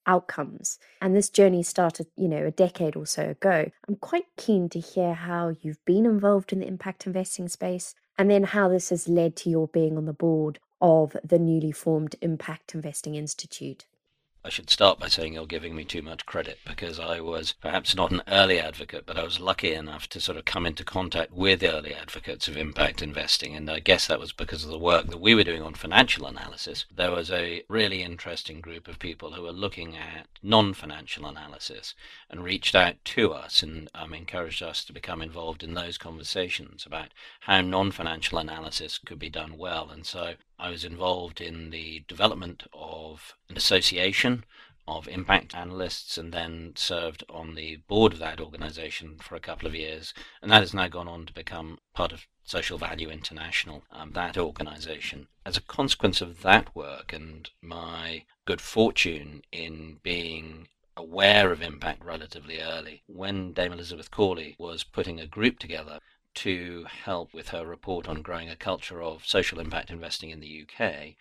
outcomes. 0.07 0.79
And 1.03 1.15
this 1.15 1.29
journey 1.29 1.63
started, 1.63 2.07
you 2.17 2.29
know, 2.29 2.47
a 2.47 2.51
decade 2.51 2.97
or 2.97 3.07
so 3.07 3.31
ago. 3.31 3.71
I'm 3.87 3.97
quite 3.97 4.25
keen 4.37 4.69
to 4.71 4.81
hear 4.81 5.15
how 5.15 5.55
you've 5.61 5.85
been 5.85 6.07
involved 6.07 6.53
in 6.53 6.61
the 6.61 6.67
impact 6.67 7.07
investing 7.07 7.49
space 7.49 7.95
and 8.19 8.31
then 8.31 8.43
how 8.43 8.69
this 8.69 8.91
has 8.91 9.09
led 9.09 9.37
to 9.37 9.51
your 9.51 9.69
being 9.69 9.97
on 9.97 10.05
the 10.05 10.13
board 10.13 10.59
of 10.81 11.17
the 11.25 11.39
newly 11.39 11.73
formed 11.73 12.17
Impact 12.21 12.75
Investing 12.75 13.15
Institute. 13.15 13.87
I 14.49 14.51
should 14.51 14.71
start 14.71 14.99
by 14.99 15.09
saying 15.09 15.35
you're 15.35 15.45
giving 15.45 15.77
me 15.77 15.85
too 15.85 16.01
much 16.01 16.25
credit 16.25 16.59
because 16.67 16.99
I 16.99 17.21
was 17.21 17.53
perhaps 17.53 17.95
not 17.95 18.13
an 18.13 18.23
early 18.29 18.59
advocate, 18.59 19.05
but 19.05 19.19
I 19.19 19.23
was 19.23 19.41
lucky 19.41 19.75
enough 19.75 20.09
to 20.09 20.23
sort 20.23 20.39
of 20.39 20.47
come 20.47 20.65
into 20.65 20.85
contact 20.85 21.35
with 21.35 21.63
early 21.63 21.93
advocates 21.93 22.49
of 22.49 22.57
impact 22.57 23.03
investing. 23.03 23.55
And 23.55 23.71
I 23.71 23.81
guess 23.81 24.07
that 24.07 24.19
was 24.19 24.33
because 24.33 24.65
of 24.65 24.71
the 24.71 24.79
work 24.79 25.09
that 25.09 25.21
we 25.21 25.35
were 25.35 25.45
doing 25.45 25.61
on 25.61 25.75
financial 25.75 26.25
analysis. 26.25 26.87
There 26.91 27.11
was 27.11 27.31
a 27.31 27.63
really 27.69 28.03
interesting 28.03 28.63
group 28.63 28.89
of 28.89 28.99
people 28.99 29.33
who 29.33 29.43
were 29.43 29.53
looking 29.53 29.99
at 29.99 30.29
non 30.43 30.73
financial 30.73 31.27
analysis 31.27 31.95
and 32.31 32.43
reached 32.43 32.75
out 32.75 33.05
to 33.05 33.35
us 33.35 33.63
and 33.63 33.91
um, 33.95 34.15
encouraged 34.15 34.63
us 34.63 34.83
to 34.87 34.95
become 34.95 35.21
involved 35.21 35.63
in 35.63 35.75
those 35.75 35.99
conversations 35.99 36.87
about 36.87 37.09
how 37.41 37.61
non 37.61 37.91
financial 37.91 38.39
analysis 38.39 38.97
could 38.97 39.19
be 39.19 39.29
done 39.29 39.59
well. 39.59 39.91
And 39.91 40.07
so 40.07 40.37
I 40.59 40.71
was 40.71 40.85
involved 40.85 41.41
in 41.41 41.71
the 41.71 42.05
development 42.09 42.65
of 42.73 43.37
an 43.49 43.57
association 43.57 44.45
of 44.89 45.07
impact 45.07 45.55
analysts 45.55 46.17
and 46.17 46.33
then 46.33 46.73
served 46.75 47.23
on 47.29 47.55
the 47.55 47.77
board 47.89 48.15
of 48.15 48.19
that 48.19 48.41
organization 48.41 49.19
for 49.19 49.37
a 49.37 49.41
couple 49.41 49.69
of 49.69 49.75
years. 49.75 50.15
And 50.41 50.51
that 50.51 50.63
has 50.63 50.73
now 50.73 50.89
gone 50.89 51.07
on 51.07 51.27
to 51.27 51.33
become 51.33 51.79
part 51.95 52.11
of 52.11 52.27
Social 52.43 52.79
Value 52.79 53.11
International, 53.11 53.85
um, 53.93 54.13
that 54.13 54.39
organization. 54.39 55.29
As 55.45 55.59
a 55.59 55.63
consequence 55.63 56.23
of 56.23 56.41
that 56.43 56.75
work 56.75 57.13
and 57.13 57.51
my 57.61 58.25
good 58.47 58.63
fortune 58.63 59.43
in 59.53 59.99
being 60.03 60.69
aware 60.97 61.53
of 61.53 61.63
impact 61.63 62.03
relatively 62.03 62.61
early, 62.61 63.03
when 63.07 63.53
Dame 63.53 63.75
Elizabeth 63.75 64.11
Corley 64.11 64.57
was 64.59 64.83
putting 64.83 65.21
a 65.21 65.27
group 65.27 65.59
together 65.59 66.01
to 66.39 66.87
help 67.05 67.35
with 67.35 67.49
her 67.49 67.67
report 67.67 68.09
on 68.09 68.23
growing 68.23 68.49
a 68.49 68.55
culture 68.55 69.03
of 69.03 69.27
social 69.27 69.59
impact 69.59 69.91
investing 69.91 70.31
in 70.31 70.39
the 70.39 70.65
UK, 70.65 71.15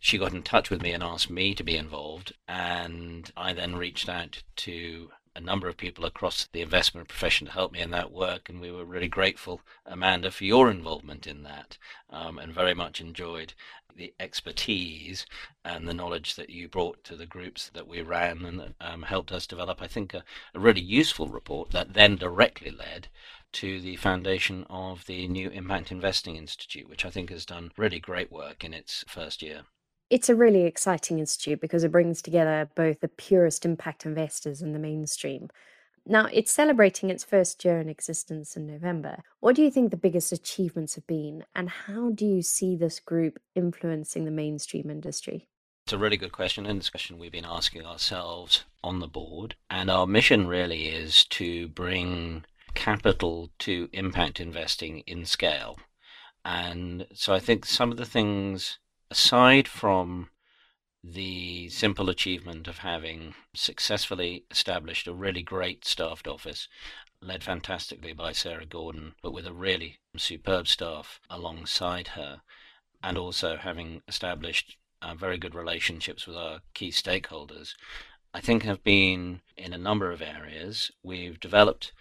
she 0.00 0.18
got 0.18 0.32
in 0.32 0.42
touch 0.42 0.70
with 0.70 0.82
me 0.82 0.90
and 0.92 1.04
asked 1.04 1.30
me 1.30 1.54
to 1.54 1.62
be 1.62 1.76
involved. 1.76 2.32
And 2.48 3.30
I 3.36 3.52
then 3.52 3.76
reached 3.76 4.08
out 4.08 4.42
to 4.56 5.10
a 5.36 5.40
number 5.40 5.68
of 5.68 5.76
people 5.76 6.06
across 6.06 6.48
the 6.52 6.62
investment 6.62 7.08
profession 7.08 7.46
to 7.46 7.52
help 7.52 7.70
me 7.70 7.80
in 7.80 7.90
that 7.90 8.10
work. 8.10 8.48
And 8.48 8.58
we 8.58 8.70
were 8.70 8.86
really 8.86 9.08
grateful, 9.08 9.60
Amanda, 9.84 10.30
for 10.30 10.44
your 10.44 10.70
involvement 10.70 11.26
in 11.26 11.42
that 11.42 11.76
um, 12.08 12.38
and 12.38 12.54
very 12.54 12.72
much 12.74 13.00
enjoyed 13.00 13.52
the 13.94 14.14
expertise 14.18 15.26
and 15.64 15.86
the 15.86 15.94
knowledge 15.94 16.36
that 16.36 16.50
you 16.50 16.68
brought 16.68 17.02
to 17.04 17.16
the 17.16 17.26
groups 17.26 17.70
that 17.74 17.86
we 17.86 18.00
ran 18.00 18.44
and 18.44 18.74
um, 18.80 19.02
helped 19.02 19.32
us 19.32 19.46
develop, 19.46 19.82
I 19.82 19.86
think, 19.86 20.14
a, 20.14 20.24
a 20.54 20.60
really 20.60 20.80
useful 20.80 21.28
report 21.28 21.70
that 21.70 21.94
then 21.94 22.16
directly 22.16 22.70
led 22.70 23.08
to 23.52 23.80
the 23.80 23.96
foundation 23.96 24.66
of 24.68 25.06
the 25.06 25.28
new 25.28 25.48
Impact 25.50 25.92
Investing 25.92 26.36
Institute, 26.36 26.88
which 26.88 27.04
I 27.04 27.10
think 27.10 27.30
has 27.30 27.46
done 27.46 27.72
really 27.76 28.00
great 28.00 28.30
work 28.30 28.64
in 28.64 28.74
its 28.74 29.04
first 29.06 29.42
year. 29.42 29.62
It's 30.08 30.28
a 30.28 30.36
really 30.36 30.64
exciting 30.64 31.18
institute 31.18 31.60
because 31.60 31.82
it 31.82 31.90
brings 31.90 32.22
together 32.22 32.70
both 32.76 33.00
the 33.00 33.08
purest 33.08 33.64
impact 33.64 34.06
investors 34.06 34.62
and 34.62 34.72
the 34.72 34.78
mainstream. 34.78 35.48
Now, 36.06 36.28
it's 36.32 36.52
celebrating 36.52 37.10
its 37.10 37.24
first 37.24 37.64
year 37.64 37.80
in 37.80 37.88
existence 37.88 38.56
in 38.56 38.68
November. 38.68 39.24
What 39.40 39.56
do 39.56 39.62
you 39.62 39.70
think 39.72 39.90
the 39.90 39.96
biggest 39.96 40.30
achievements 40.30 40.94
have 40.94 41.08
been, 41.08 41.44
and 41.56 41.68
how 41.68 42.10
do 42.10 42.24
you 42.24 42.42
see 42.42 42.76
this 42.76 43.00
group 43.00 43.40
influencing 43.56 44.24
the 44.24 44.30
mainstream 44.30 44.88
industry? 44.88 45.48
It's 45.84 45.92
a 45.92 45.98
really 45.98 46.16
good 46.16 46.30
question, 46.30 46.66
and 46.66 46.78
it's 46.78 46.86
a 46.86 46.92
question 46.92 47.18
we've 47.18 47.32
been 47.32 47.44
asking 47.44 47.84
ourselves 47.84 48.64
on 48.84 49.00
the 49.00 49.08
board. 49.08 49.56
And 49.68 49.90
our 49.90 50.06
mission 50.06 50.46
really 50.46 50.86
is 50.86 51.24
to 51.30 51.66
bring 51.66 52.44
capital 52.74 53.50
to 53.60 53.88
impact 53.92 54.38
investing 54.38 55.00
in 55.00 55.24
scale. 55.24 55.78
And 56.44 57.08
so 57.12 57.34
I 57.34 57.40
think 57.40 57.64
some 57.64 57.90
of 57.90 57.96
the 57.96 58.04
things, 58.04 58.78
aside 59.10 59.68
from 59.68 60.30
the 61.02 61.68
simple 61.68 62.10
achievement 62.10 62.66
of 62.66 62.78
having 62.78 63.34
successfully 63.54 64.44
established 64.50 65.06
a 65.06 65.14
really 65.14 65.42
great 65.42 65.84
staffed 65.84 66.26
office, 66.26 66.68
led 67.20 67.44
fantastically 67.44 68.12
by 68.12 68.32
Sarah 68.32 68.66
Gordon, 68.66 69.14
but 69.22 69.32
with 69.32 69.46
a 69.46 69.52
really 69.52 69.98
superb 70.16 70.66
staff 70.66 71.20
alongside 71.30 72.08
her, 72.08 72.42
and 73.02 73.16
also 73.16 73.56
having 73.56 74.02
established 74.08 74.76
uh, 75.00 75.14
very 75.14 75.38
good 75.38 75.54
relationships 75.54 76.26
with 76.26 76.36
our 76.36 76.60
key 76.74 76.90
stakeholders, 76.90 77.74
I 78.34 78.40
think 78.40 78.64
have 78.64 78.82
been 78.82 79.40
in 79.56 79.72
a 79.72 79.78
number 79.78 80.10
of 80.10 80.20
areas. 80.20 80.90
We've 81.02 81.38
developed 81.38 81.92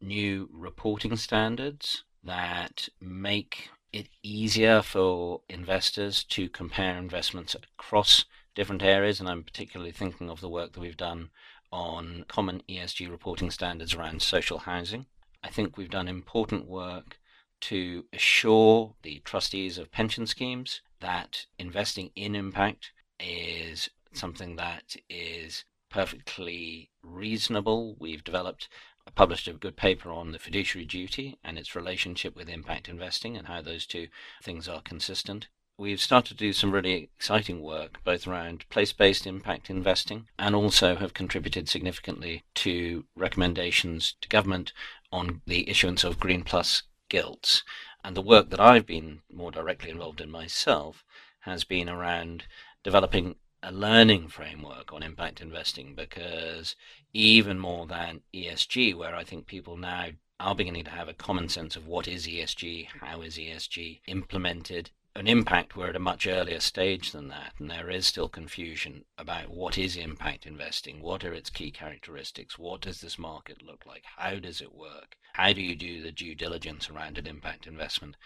new 0.00 0.48
reporting 0.52 1.16
standards 1.16 2.04
that 2.22 2.88
make 3.00 3.70
it 3.92 4.08
easier 4.22 4.82
for 4.82 5.42
investors 5.48 6.24
to 6.24 6.48
compare 6.48 6.96
investments 6.96 7.54
across 7.54 8.24
different 8.54 8.82
areas. 8.82 9.20
And 9.20 9.28
I'm 9.28 9.44
particularly 9.44 9.92
thinking 9.92 10.30
of 10.30 10.40
the 10.40 10.48
work 10.48 10.72
that 10.72 10.80
we've 10.80 10.96
done 10.96 11.30
on 11.70 12.24
common 12.28 12.62
ESG 12.68 13.10
reporting 13.10 13.50
standards 13.50 13.94
around 13.94 14.22
social 14.22 14.58
housing. 14.58 15.06
I 15.42 15.48
think 15.48 15.76
we've 15.76 15.90
done 15.90 16.08
important 16.08 16.66
work 16.66 17.18
to 17.62 18.04
assure 18.12 18.94
the 19.02 19.20
trustees 19.24 19.78
of 19.78 19.92
pension 19.92 20.26
schemes 20.26 20.80
that 21.00 21.46
investing 21.58 22.10
in 22.16 22.34
impact 22.34 22.92
is 23.20 23.88
something 24.12 24.56
that 24.56 24.96
is 25.08 25.64
perfectly 25.88 26.90
reasonable. 27.02 27.96
We've 27.98 28.24
developed 28.24 28.68
published 29.14 29.48
a 29.48 29.52
good 29.52 29.76
paper 29.76 30.10
on 30.10 30.32
the 30.32 30.38
fiduciary 30.38 30.84
duty 30.84 31.38
and 31.44 31.58
its 31.58 31.74
relationship 31.74 32.34
with 32.36 32.48
impact 32.48 32.88
investing 32.88 33.36
and 33.36 33.46
how 33.46 33.60
those 33.60 33.86
two 33.86 34.08
things 34.42 34.68
are 34.68 34.80
consistent. 34.80 35.48
We've 35.78 36.00
started 36.00 36.38
to 36.38 36.44
do 36.44 36.52
some 36.52 36.70
really 36.70 37.10
exciting 37.16 37.60
work 37.60 38.04
both 38.04 38.26
around 38.26 38.68
place 38.68 38.92
based 38.92 39.26
impact 39.26 39.70
investing 39.70 40.28
and 40.38 40.54
also 40.54 40.96
have 40.96 41.14
contributed 41.14 41.68
significantly 41.68 42.44
to 42.56 43.04
recommendations 43.16 44.14
to 44.20 44.28
government 44.28 44.72
on 45.10 45.42
the 45.46 45.68
issuance 45.68 46.04
of 46.04 46.20
Green 46.20 46.44
Plus 46.44 46.84
gilts. 47.08 47.64
And 48.04 48.16
the 48.16 48.22
work 48.22 48.50
that 48.50 48.60
I've 48.60 48.86
been 48.86 49.22
more 49.30 49.50
directly 49.50 49.90
involved 49.90 50.20
in 50.20 50.30
myself 50.30 51.04
has 51.40 51.64
been 51.64 51.88
around 51.88 52.44
developing 52.82 53.36
a 53.62 53.72
learning 53.72 54.28
framework 54.28 54.92
on 54.92 55.02
impact 55.02 55.40
investing 55.40 55.94
because 55.94 56.74
even 57.12 57.58
more 57.58 57.86
than 57.86 58.22
ESG, 58.34 58.94
where 58.94 59.14
I 59.14 59.24
think 59.24 59.46
people 59.46 59.76
now 59.76 60.08
are 60.40 60.54
beginning 60.54 60.84
to 60.84 60.90
have 60.90 61.08
a 61.08 61.14
common 61.14 61.48
sense 61.48 61.76
of 61.76 61.86
what 61.86 62.08
is 62.08 62.26
ESG, 62.26 62.88
how 63.00 63.22
is 63.22 63.36
ESG 63.36 64.00
implemented, 64.06 64.90
an 65.14 65.28
impact. 65.28 65.76
We're 65.76 65.90
at 65.90 65.96
a 65.96 66.00
much 66.00 66.26
earlier 66.26 66.58
stage 66.58 67.12
than 67.12 67.28
that, 67.28 67.52
and 67.58 67.70
there 67.70 67.90
is 67.90 68.06
still 68.06 68.28
confusion 68.28 69.04
about 69.18 69.50
what 69.50 69.76
is 69.76 69.96
impact 69.96 70.46
investing, 70.46 71.02
what 71.02 71.22
are 71.24 71.34
its 71.34 71.50
key 71.50 71.70
characteristics, 71.70 72.58
what 72.58 72.80
does 72.80 73.00
this 73.00 73.18
market 73.18 73.62
look 73.62 73.84
like, 73.86 74.04
how 74.16 74.36
does 74.36 74.60
it 74.60 74.74
work, 74.74 75.16
how 75.34 75.52
do 75.52 75.60
you 75.60 75.76
do 75.76 76.02
the 76.02 76.12
due 76.12 76.34
diligence 76.34 76.88
around 76.88 77.18
an 77.18 77.26
impact 77.26 77.66
investment, 77.66 78.16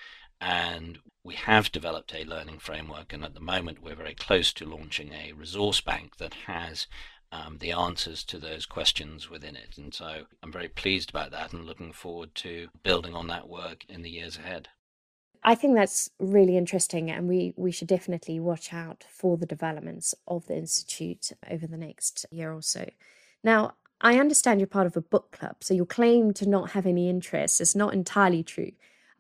and 0.41 1.01
we 1.25 1.35
have 1.35 1.73
developed 1.73 2.15
a 2.15 2.25
learning 2.25 2.61
framework, 2.61 3.13
and 3.13 3.25
at 3.25 3.35
the 3.35 3.41
moment 3.41 3.83
we're 3.83 3.97
very 3.97 4.15
close 4.15 4.53
to 4.53 4.65
launching 4.65 5.13
a 5.13 5.33
resource 5.33 5.81
bank 5.81 6.19
that 6.19 6.35
has 6.47 6.87
um, 7.33 7.59
the 7.59 7.73
answers 7.73 8.23
to 8.25 8.39
those 8.39 8.67
questions 8.67 9.29
within 9.29 9.57
it. 9.57 9.77
And 9.77 9.93
so 9.93 10.23
I'm 10.43 10.53
very 10.53 10.69
pleased 10.69 11.11
about 11.11 11.31
that 11.33 11.53
and 11.53 11.65
looking 11.65 11.93
forward 11.93 12.35
to 12.37 12.69
building 12.83 13.15
on 13.15 13.27
that 13.29 13.49
work 13.49 13.85
in 13.89 14.03
the 14.03 14.11
years 14.11 14.37
ahead. 14.37 14.69
I 15.43 15.55
think 15.55 15.77
that's 15.77 16.11
really 16.19 16.57
interesting, 16.57 17.09
and 17.09 17.29
we, 17.29 17.55
we 17.57 17.71
should 17.71 17.87
definitely 17.87 18.41
watch 18.41 18.73
out 18.73 19.05
for 19.09 19.37
the 19.37 19.47
developments 19.47 20.13
of 20.27 20.47
the 20.47 20.57
Institute 20.57 21.31
over 21.49 21.69
the 21.69 21.77
next 21.77 22.27
year 22.33 22.53
or 22.53 22.63
so. 22.63 22.91
Now, 23.45 23.75
I 24.01 24.19
understand 24.19 24.61
you're 24.61 24.67
part 24.67 24.89
of 24.89 24.97
a 24.97 25.01
book 25.01 25.31
club, 25.31 25.57
so 25.61 25.73
your 25.73 25.87
claim 25.87 26.33
to 26.35 26.49
not 26.49 26.73
have 26.73 26.85
any 26.85 27.09
interest 27.09 27.61
is 27.61 27.77
not 27.77 27.95
entirely 27.95 28.43
true. 28.43 28.73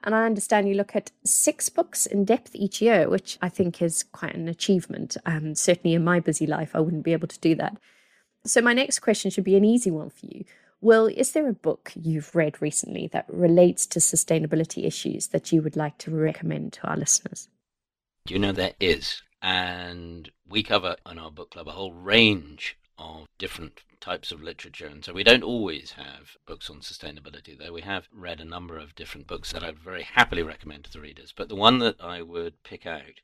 And 0.03 0.15
I 0.15 0.27
understand 0.27 0.69
you 0.69 0.75
look 0.75 0.95
at 0.95 1.13
six 1.25 1.69
books 1.69 2.07
in 2.07 2.25
depth 2.25 2.55
each 2.55 2.83
year, 2.83 3.09
which 3.09 3.39
I 3.41 3.49
think 3.49 3.81
is 3.81 4.03
quite 4.03 4.35
an 4.35 4.49
achievement. 4.49 5.17
Um, 5.27 5.55
certainly 5.55 5.95
in 5.95 6.05
my 6.05 6.21
busy 6.21 6.47
life, 6.47 6.73
I 6.75 6.81
wouldn't 6.81 7.05
be 7.05 7.13
able 7.13 7.29
to 7.29 7.41
do 7.41 7.55
that. 7.57 7.79
So, 8.47 8.61
my 8.61 8.73
next 8.73 9.01
question 9.01 9.31
should 9.31 9.45
be 9.45 9.57
an 9.57 9.65
easy 9.65 9.91
one 9.91 10.11
for 10.11 10.27
you. 10.27 10.45
Will, 10.81 11.07
is 11.07 11.33
there 11.33 11.49
a 11.49 11.55
book 11.55 11.93
you've 11.95 12.35
read 12.35 12.61
recently 12.61 13.09
that 13.09 13.27
relates 13.29 13.87
to 13.87 13.99
sustainability 13.99 14.87
issues 14.87 15.29
that 15.29 15.51
you 15.51 15.63
would 15.63 15.77
like 15.77 15.99
to 15.99 16.11
recommend 16.11 16.75
to 16.75 16.87
our 16.87 16.97
listeners? 16.97 17.49
You 18.29 18.39
know, 18.39 18.53
there 18.53 18.75
is. 18.79 19.23
And 19.43 20.31
we 20.49 20.63
cover 20.63 20.97
in 21.11 21.19
our 21.19 21.31
book 21.31 21.51
club 21.51 21.69
a 21.69 21.73
whole 21.73 21.93
range 21.93 22.79
of 22.99 23.27
different 23.39 23.83
types 24.01 24.31
of 24.31 24.43
literature. 24.43 24.87
And 24.87 25.05
so 25.05 25.13
we 25.13 25.25
don't 25.25 25.43
always 25.43 25.93
have 25.93 26.37
books 26.47 26.71
on 26.71 26.81
sustainability, 26.81 27.59
though 27.59 27.73
we 27.73 27.83
have 27.83 28.09
read 28.13 28.41
a 28.41 28.45
number 28.45 28.79
of 28.79 28.95
different 28.95 29.27
books 29.27 29.53
that 29.53 29.65
I'd 29.65 29.79
very 29.79 30.03
happily 30.03 30.43
recommend 30.43 30.85
to 30.85 30.93
the 30.93 31.01
readers. 31.01 31.33
But 31.37 31.49
the 31.49 31.57
one 31.57 31.79
that 31.79 31.97
I 32.01 32.23
would 32.23 32.63
pick 32.63 32.87
out 32.87 33.21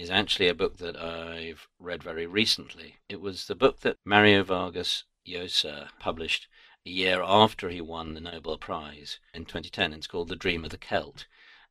is 0.00 0.10
actually 0.10 0.48
a 0.48 0.54
book 0.54 0.78
that 0.78 0.96
I've 0.96 1.68
read 1.78 2.02
very 2.02 2.26
recently. 2.26 2.96
It 3.10 3.20
was 3.20 3.46
the 3.46 3.54
book 3.54 3.80
that 3.80 3.98
Mario 4.02 4.42
Vargas 4.42 5.04
Llosa 5.28 5.90
published 5.98 6.48
a 6.86 6.90
year 6.90 7.22
after 7.22 7.68
he 7.68 7.82
won 7.82 8.14
the 8.14 8.20
Nobel 8.20 8.56
Prize 8.56 9.18
in 9.34 9.44
2010. 9.44 9.92
It's 9.92 10.06
called 10.06 10.28
The 10.28 10.36
Dream 10.36 10.64
of 10.64 10.70
the 10.70 10.78
Celt. 10.78 11.26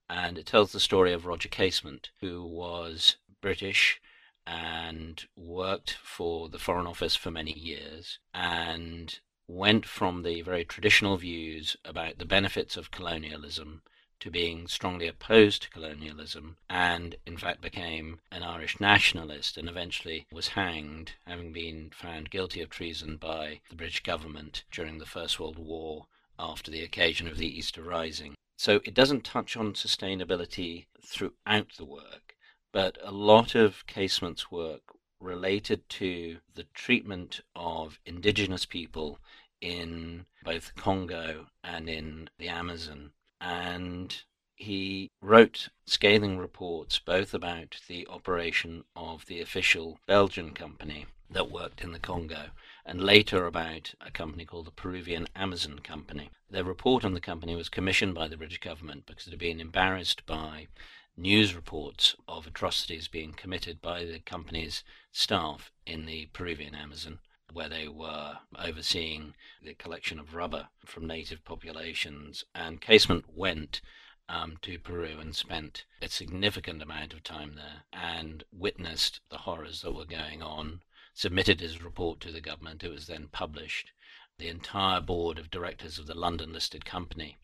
And 0.08 0.38
it 0.38 0.46
tells 0.46 0.72
the 0.72 0.80
story 0.80 1.12
of 1.12 1.26
Roger 1.26 1.50
Casement, 1.50 2.12
who 2.22 2.44
was 2.44 3.16
British 3.42 4.00
and 4.46 5.26
worked 5.36 5.98
for 6.04 6.50
the 6.50 6.60
Foreign 6.60 6.86
Office 6.88 7.16
for 7.16 7.32
many 7.32 7.54
years 7.54 8.20
and 8.32 9.20
went 9.48 9.88
from 9.88 10.22
the 10.22 10.42
very 10.44 10.66
traditional 10.66 11.18
views 11.18 11.76
about 11.84 12.20
the 12.20 12.26
benefits 12.26 12.78
of 12.78 12.92
colonialism 12.92 13.82
to 14.20 14.30
being 14.30 14.68
strongly 14.68 15.08
opposed 15.08 15.62
to 15.62 15.70
colonialism 15.70 16.58
and 16.70 17.16
in 17.26 17.38
fact 17.38 17.62
became 17.62 18.20
an 18.32 18.44
Irish 18.44 18.80
nationalist 18.80 19.58
and 19.58 19.70
eventually 19.70 20.26
was 20.32 20.50
hanged 20.50 21.14
having 21.26 21.54
been 21.54 21.92
found 21.92 22.30
guilty 22.30 22.62
of 22.62 22.70
treason 22.70 23.18
by 23.18 23.62
the 23.70 23.76
British 23.76 24.04
government 24.04 24.64
during 24.72 24.98
the 24.98 25.06
First 25.06 25.40
World 25.40 25.58
War 25.58 26.08
after 26.38 26.72
the 26.72 26.84
occasion 26.84 27.28
of 27.28 27.38
the 27.38 27.48
Easter 27.48 27.82
Rising. 27.82 28.36
So 28.58 28.82
it 28.86 28.94
doesn't 28.94 29.24
touch 29.24 29.56
on 29.56 29.74
sustainability 29.74 30.86
throughout 31.02 31.74
the 31.78 31.86
work, 31.86 32.36
but 32.72 32.98
a 33.02 33.12
lot 33.12 33.56
of 33.56 33.88
Casement's 33.88 34.52
work 34.52 34.82
related 35.20 35.88
to 35.90 36.38
the 36.56 36.66
treatment 36.74 37.42
of 37.56 38.00
indigenous 38.06 38.66
people 38.66 39.20
in 39.62 40.26
both 40.44 40.76
Congo 40.76 41.48
and 41.64 41.90
in 41.90 42.30
the 42.38 42.48
Amazon 42.48 43.12
and 43.42 44.24
he 44.56 45.10
wrote 45.22 45.70
scathing 45.86 46.38
reports 46.38 47.00
both 47.00 47.34
about 47.34 47.80
the 47.88 48.06
operation 48.08 48.84
of 48.96 49.26
the 49.26 49.40
official 49.40 50.00
Belgian 50.06 50.54
company 50.54 51.06
that 51.30 51.50
worked 51.50 51.82
in 51.82 51.92
the 51.92 52.00
Congo 52.00 52.50
and 52.86 53.02
later 53.02 53.46
about 53.46 53.94
a 54.02 54.12
company 54.12 54.44
called 54.46 54.66
the 54.66 54.72
Peruvian 54.72 55.28
Amazon 55.36 55.80
Company. 55.80 56.30
Their 56.50 56.64
report 56.64 57.06
on 57.06 57.14
the 57.14 57.22
company 57.22 57.56
was 57.56 57.70
commissioned 57.70 58.16
by 58.16 58.28
the 58.28 58.38
British 58.38 58.60
government 58.60 59.06
because 59.06 59.28
it 59.28 59.32
had 59.32 59.40
been 59.40 59.62
embarrassed 59.62 60.26
by 60.26 60.68
news 61.16 61.56
reports 61.56 62.16
of 62.28 62.48
atrocities 62.48 63.08
being 63.08 63.34
committed 63.34 63.82
by 63.82 64.04
the 64.04 64.20
company's 64.20 64.84
staff 65.12 65.72
in 65.86 66.06
the 66.06 66.26
Peruvian 66.34 66.76
Amazon 66.76 67.20
where 67.52 67.70
they 67.70 67.88
were 67.88 68.38
overseeing 68.58 69.34
the 69.62 69.74
collection 69.74 70.20
of 70.20 70.36
rubber 70.36 70.70
from 70.86 71.08
native 71.08 71.44
populations. 71.44 72.44
And 72.54 72.82
Casement 72.82 73.26
went 73.36 73.82
um, 74.28 74.58
to 74.62 74.78
Peru 74.80 75.18
and 75.20 75.36
spent 75.36 75.86
a 76.02 76.08
significant 76.08 76.82
amount 76.82 77.14
of 77.14 77.24
time 77.24 77.56
there 77.56 77.84
and 77.92 78.44
witnessed 78.52 79.22
the 79.30 79.40
horrors 79.40 79.82
that 79.82 79.94
were 79.94 80.06
going 80.06 80.42
on, 80.42 80.82
submitted 81.14 81.60
his 81.60 81.84
report 81.84 82.20
to 82.22 82.32
the 82.32 82.42
government. 82.42 82.84
It 82.84 82.92
was 82.92 83.08
then 83.08 83.28
published. 83.32 83.92
The 84.38 84.48
entire 84.48 85.02
board 85.02 85.38
of 85.38 85.52
directors 85.52 86.00
of 86.00 86.08
the 86.08 86.18
London 86.18 86.54
listed 86.54 86.86
company 86.86 87.38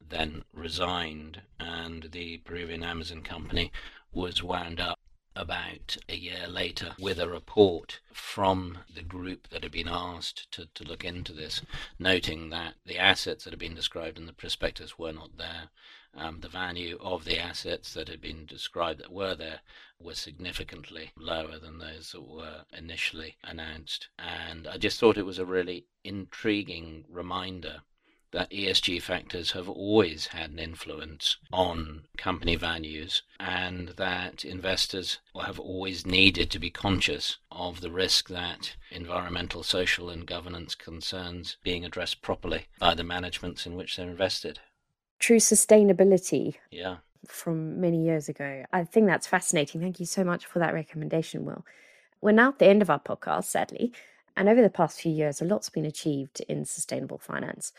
then 0.00 0.44
resigned, 0.52 1.42
and 1.58 2.04
the 2.10 2.38
Peruvian 2.38 2.82
Amazon 2.82 3.22
Company 3.22 3.70
was 4.12 4.42
wound 4.42 4.80
up 4.80 4.98
about 5.40 5.96
a 6.06 6.14
year 6.16 6.46
later 6.46 6.94
with 6.98 7.18
a 7.18 7.28
report 7.28 8.00
from 8.12 8.78
the 8.94 9.02
group 9.02 9.48
that 9.48 9.62
had 9.62 9.72
been 9.72 9.88
asked 9.88 10.52
to, 10.52 10.66
to 10.74 10.84
look 10.84 11.02
into 11.02 11.32
this, 11.32 11.62
noting 11.98 12.50
that 12.50 12.74
the 12.84 12.98
assets 12.98 13.44
that 13.44 13.50
had 13.50 13.58
been 13.58 13.74
described 13.74 14.18
in 14.18 14.26
the 14.26 14.34
prospectus 14.34 14.98
were 14.98 15.12
not 15.12 15.38
there. 15.38 15.70
Um, 16.14 16.40
the 16.40 16.48
value 16.48 16.98
of 17.00 17.24
the 17.24 17.38
assets 17.38 17.94
that 17.94 18.08
had 18.08 18.20
been 18.20 18.44
described 18.44 19.00
that 19.00 19.12
were 19.12 19.34
there 19.34 19.60
was 19.98 20.18
significantly 20.18 21.12
lower 21.16 21.58
than 21.58 21.78
those 21.78 22.12
that 22.12 22.22
were 22.22 22.64
initially 22.76 23.36
announced. 23.42 24.08
And 24.18 24.66
I 24.66 24.76
just 24.76 25.00
thought 25.00 25.16
it 25.16 25.24
was 25.26 25.38
a 25.38 25.46
really 25.46 25.86
intriguing 26.04 27.04
reminder 27.08 27.82
that 28.32 28.50
ESG 28.50 29.02
factors 29.02 29.52
have 29.52 29.68
always 29.68 30.28
had 30.28 30.50
an 30.50 30.58
influence 30.58 31.36
on 31.52 32.02
company 32.16 32.56
values 32.56 33.22
and 33.38 33.88
that 33.90 34.44
investors 34.44 35.18
have 35.42 35.58
always 35.58 36.06
needed 36.06 36.50
to 36.50 36.58
be 36.58 36.70
conscious 36.70 37.38
of 37.50 37.80
the 37.80 37.90
risk 37.90 38.28
that 38.28 38.76
environmental, 38.90 39.62
social, 39.62 40.10
and 40.10 40.26
governance 40.26 40.74
concerns 40.74 41.56
being 41.64 41.84
addressed 41.84 42.22
properly 42.22 42.66
by 42.78 42.94
the 42.94 43.04
managements 43.04 43.66
in 43.66 43.74
which 43.74 43.96
they're 43.96 44.08
invested. 44.08 44.60
True 45.18 45.38
sustainability. 45.38 46.54
Yeah. 46.70 46.98
From 47.26 47.80
many 47.80 48.04
years 48.04 48.28
ago. 48.28 48.64
I 48.72 48.84
think 48.84 49.06
that's 49.06 49.26
fascinating. 49.26 49.80
Thank 49.80 50.00
you 50.00 50.06
so 50.06 50.24
much 50.24 50.46
for 50.46 50.58
that 50.58 50.72
recommendation, 50.72 51.44
Will. 51.44 51.66
We're 52.20 52.32
now 52.32 52.48
at 52.48 52.58
the 52.58 52.66
end 52.66 52.82
of 52.82 52.90
our 52.90 53.00
podcast, 53.00 53.44
sadly. 53.44 53.92
And 54.36 54.48
over 54.48 54.62
the 54.62 54.70
past 54.70 55.00
few 55.00 55.12
years, 55.12 55.40
a 55.40 55.44
lot's 55.44 55.68
been 55.68 55.84
achieved 55.84 56.40
in 56.48 56.64
sustainable 56.64 57.18
finance. 57.18 57.72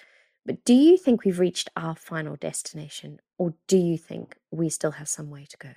But 0.45 0.65
do 0.65 0.74
you 0.74 0.98
think 0.98 1.24
we've 1.24 1.39
reached 1.39 1.69
our 1.75 1.95
final 1.95 2.36
destination, 2.36 3.19
or 3.38 3.53
do 3.67 3.77
you 3.77 3.98
think 3.98 4.38
we 4.50 4.69
still 4.69 4.91
have 4.91 5.07
some 5.07 5.29
way 5.29 5.45
to 5.50 5.57
go? 5.57 5.69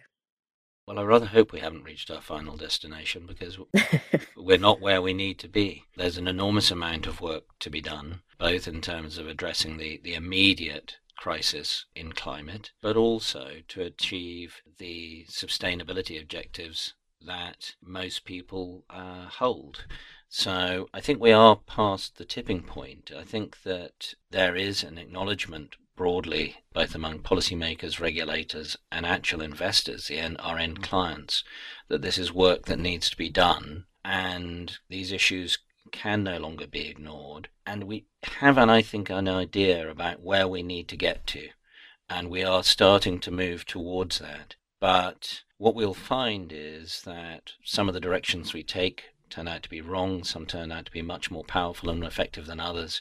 Well, 0.87 0.99
I 0.99 1.03
rather 1.03 1.27
hope 1.27 1.53
we 1.53 1.61
haven't 1.61 1.85
reached 1.85 2.11
our 2.11 2.21
final 2.21 2.57
destination 2.57 3.27
because 3.27 3.59
we're 4.37 4.59
not 4.59 4.81
where 4.81 5.01
we 5.01 5.15
need 5.15 5.39
to 5.41 5.49
be. 5.49 5.85
There's 5.97 6.19
an 6.19 6.29
enormous 6.29 6.71
amount 6.71 7.07
of 7.07 7.23
work 7.23 7.45
to 7.61 7.71
be 7.71 7.81
done, 7.81 8.21
both 8.39 8.69
in 8.69 8.83
terms 8.83 9.17
of 9.17 9.27
addressing 9.27 9.79
the, 9.79 10.01
the 10.03 10.15
immediate 10.15 10.99
crisis 11.17 11.87
in 11.95 12.13
climate, 12.13 12.73
but 12.83 12.97
also 12.97 13.63
to 13.69 13.83
achieve 13.83 14.61
the 14.79 15.25
sustainability 15.31 16.21
objectives 16.21 16.95
that 17.27 17.75
most 17.83 18.25
people 18.25 18.85
uh, 18.91 19.27
hold. 19.27 19.87
So 20.37 20.89
I 20.93 21.01
think 21.01 21.21
we 21.21 21.31
are 21.31 21.55
past 21.55 22.19
the 22.19 22.25
tipping 22.25 22.65
point. 22.65 23.13
I 23.17 23.23
think 23.23 23.63
that 23.63 24.15
there 24.33 24.57
is 24.57 24.83
an 24.83 24.99
acknowledgement 24.99 25.77
broadly, 25.95 26.57
both 26.73 26.97
among 26.97 27.21
policymakers, 27.21 28.01
regulators, 28.01 28.77
and 28.91 29.07
actual 29.07 29.41
investors, 29.41 30.09
the 30.09 30.19
end, 30.19 30.39
our 30.41 30.59
end 30.59 30.83
clients, 30.83 31.45
that 31.87 32.03
this 32.03 32.19
is 32.19 32.33
work 32.33 32.65
that 32.65 32.81
needs 32.81 33.09
to 33.11 33.17
be 33.17 33.31
done, 33.31 33.85
and 34.05 34.79
these 34.89 35.13
issues 35.13 35.61
can 35.93 36.25
no 36.25 36.39
longer 36.39 36.67
be 36.67 36.89
ignored. 36.89 37.49
And 37.65 37.85
we 37.85 38.07
have, 38.25 38.59
an, 38.59 38.69
I 38.71 38.83
think, 38.83 39.11
an 39.11 39.29
idea 39.29 39.89
about 39.89 40.21
where 40.21 40.49
we 40.49 40.65
need 40.65 40.89
to 40.89 40.97
get 40.97 41.29
to, 41.29 41.51
and 42.11 42.29
we 42.29 42.43
are 42.43 42.65
starting 42.65 43.21
to 43.21 43.31
move 43.31 43.67
towards 43.67 44.19
that. 44.19 44.57
But 44.81 45.43
what 45.59 45.77
we'll 45.77 45.95
find 45.95 46.53
is 46.53 47.03
that 47.03 47.53
some 47.63 47.87
of 47.87 47.95
the 47.95 48.01
directions 48.01 48.53
we 48.53 48.65
take 48.65 49.14
turn 49.31 49.49
out 49.49 49.63
to 49.63 49.71
be 49.71 49.81
wrong, 49.81 50.25
some 50.25 50.47
turn 50.47 50.73
out 50.73 50.87
to 50.87 50.93
be 50.93 51.03
much 51.03 51.31
more 51.31 51.45
powerful 51.45 51.91
and 51.91 52.05
effective 52.05 52.47
than 52.47 52.61
others. 52.61 53.01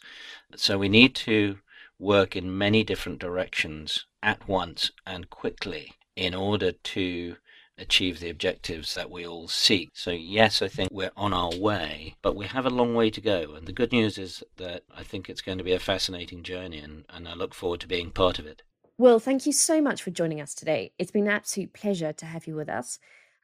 So 0.56 0.78
we 0.78 0.90
need 0.90 1.16
to 1.16 1.60
work 2.00 2.36
in 2.36 2.58
many 2.58 2.84
different 2.84 3.20
directions 3.20 4.06
at 4.22 4.48
once 4.48 4.92
and 5.06 5.30
quickly 5.30 5.94
in 6.16 6.34
order 6.34 6.72
to 6.72 7.36
achieve 7.78 8.20
the 8.20 8.30
objectives 8.30 8.94
that 8.96 9.10
we 9.10 9.26
all 9.26 9.48
seek. 9.48 9.90
So, 9.94 10.12
yes, 10.12 10.62
I 10.62 10.68
think 10.68 10.90
we're 10.92 11.12
on 11.18 11.34
our 11.34 11.56
way, 11.56 12.16
but 12.22 12.36
we 12.36 12.46
have 12.46 12.66
a 12.66 12.70
long 12.70 12.94
way 12.94 13.10
to 13.10 13.22
go. 13.22 13.56
And 13.56 13.66
the 13.66 13.74
good 13.74 13.92
news 13.92 14.18
is 14.18 14.44
that 14.58 14.84
I 14.96 15.04
think 15.04 15.30
it's 15.30 15.42
going 15.42 15.58
to 15.58 15.64
be 15.64 15.74
a 15.74 15.80
fascinating 15.80 16.44
journey, 16.44 16.80
and, 16.80 17.06
and 17.10 17.28
I 17.28 17.34
look 17.34 17.54
forward 17.54 17.80
to 17.82 17.88
being 17.88 18.12
part 18.12 18.38
of 18.38 18.46
it. 18.46 18.62
Will, 18.98 19.20
thank 19.20 19.46
you 19.48 19.52
so 19.52 19.82
much 19.82 20.04
for 20.04 20.12
joining 20.12 20.40
us 20.40 20.54
today. 20.54 20.94
It's 21.00 21.12
been 21.12 21.24
an 21.24 21.34
absolute 21.34 21.74
pleasure 21.74 22.14
to 22.14 22.26
have 22.28 22.46
you 22.46 22.56
with 22.56 22.70
us 22.70 23.00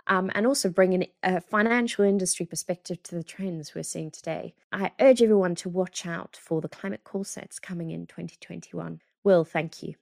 um, 0.07 0.31
and 0.33 0.47
also 0.47 0.69
bringing 0.69 1.07
a 1.23 1.41
financial 1.41 2.03
industry 2.03 2.45
perspective 2.45 3.01
to 3.03 3.15
the 3.15 3.23
trends 3.23 3.75
we're 3.75 3.83
seeing 3.83 4.11
today. 4.11 4.53
I 4.71 4.91
urge 4.99 5.21
everyone 5.21 5.55
to 5.55 5.69
watch 5.69 6.05
out 6.05 6.37
for 6.41 6.61
the 6.61 6.69
climate 6.69 7.03
call 7.03 7.23
sets 7.23 7.59
coming 7.59 7.91
in 7.91 8.07
2021. 8.07 9.01
Will, 9.23 9.43
thank 9.43 9.83
you. 9.83 9.95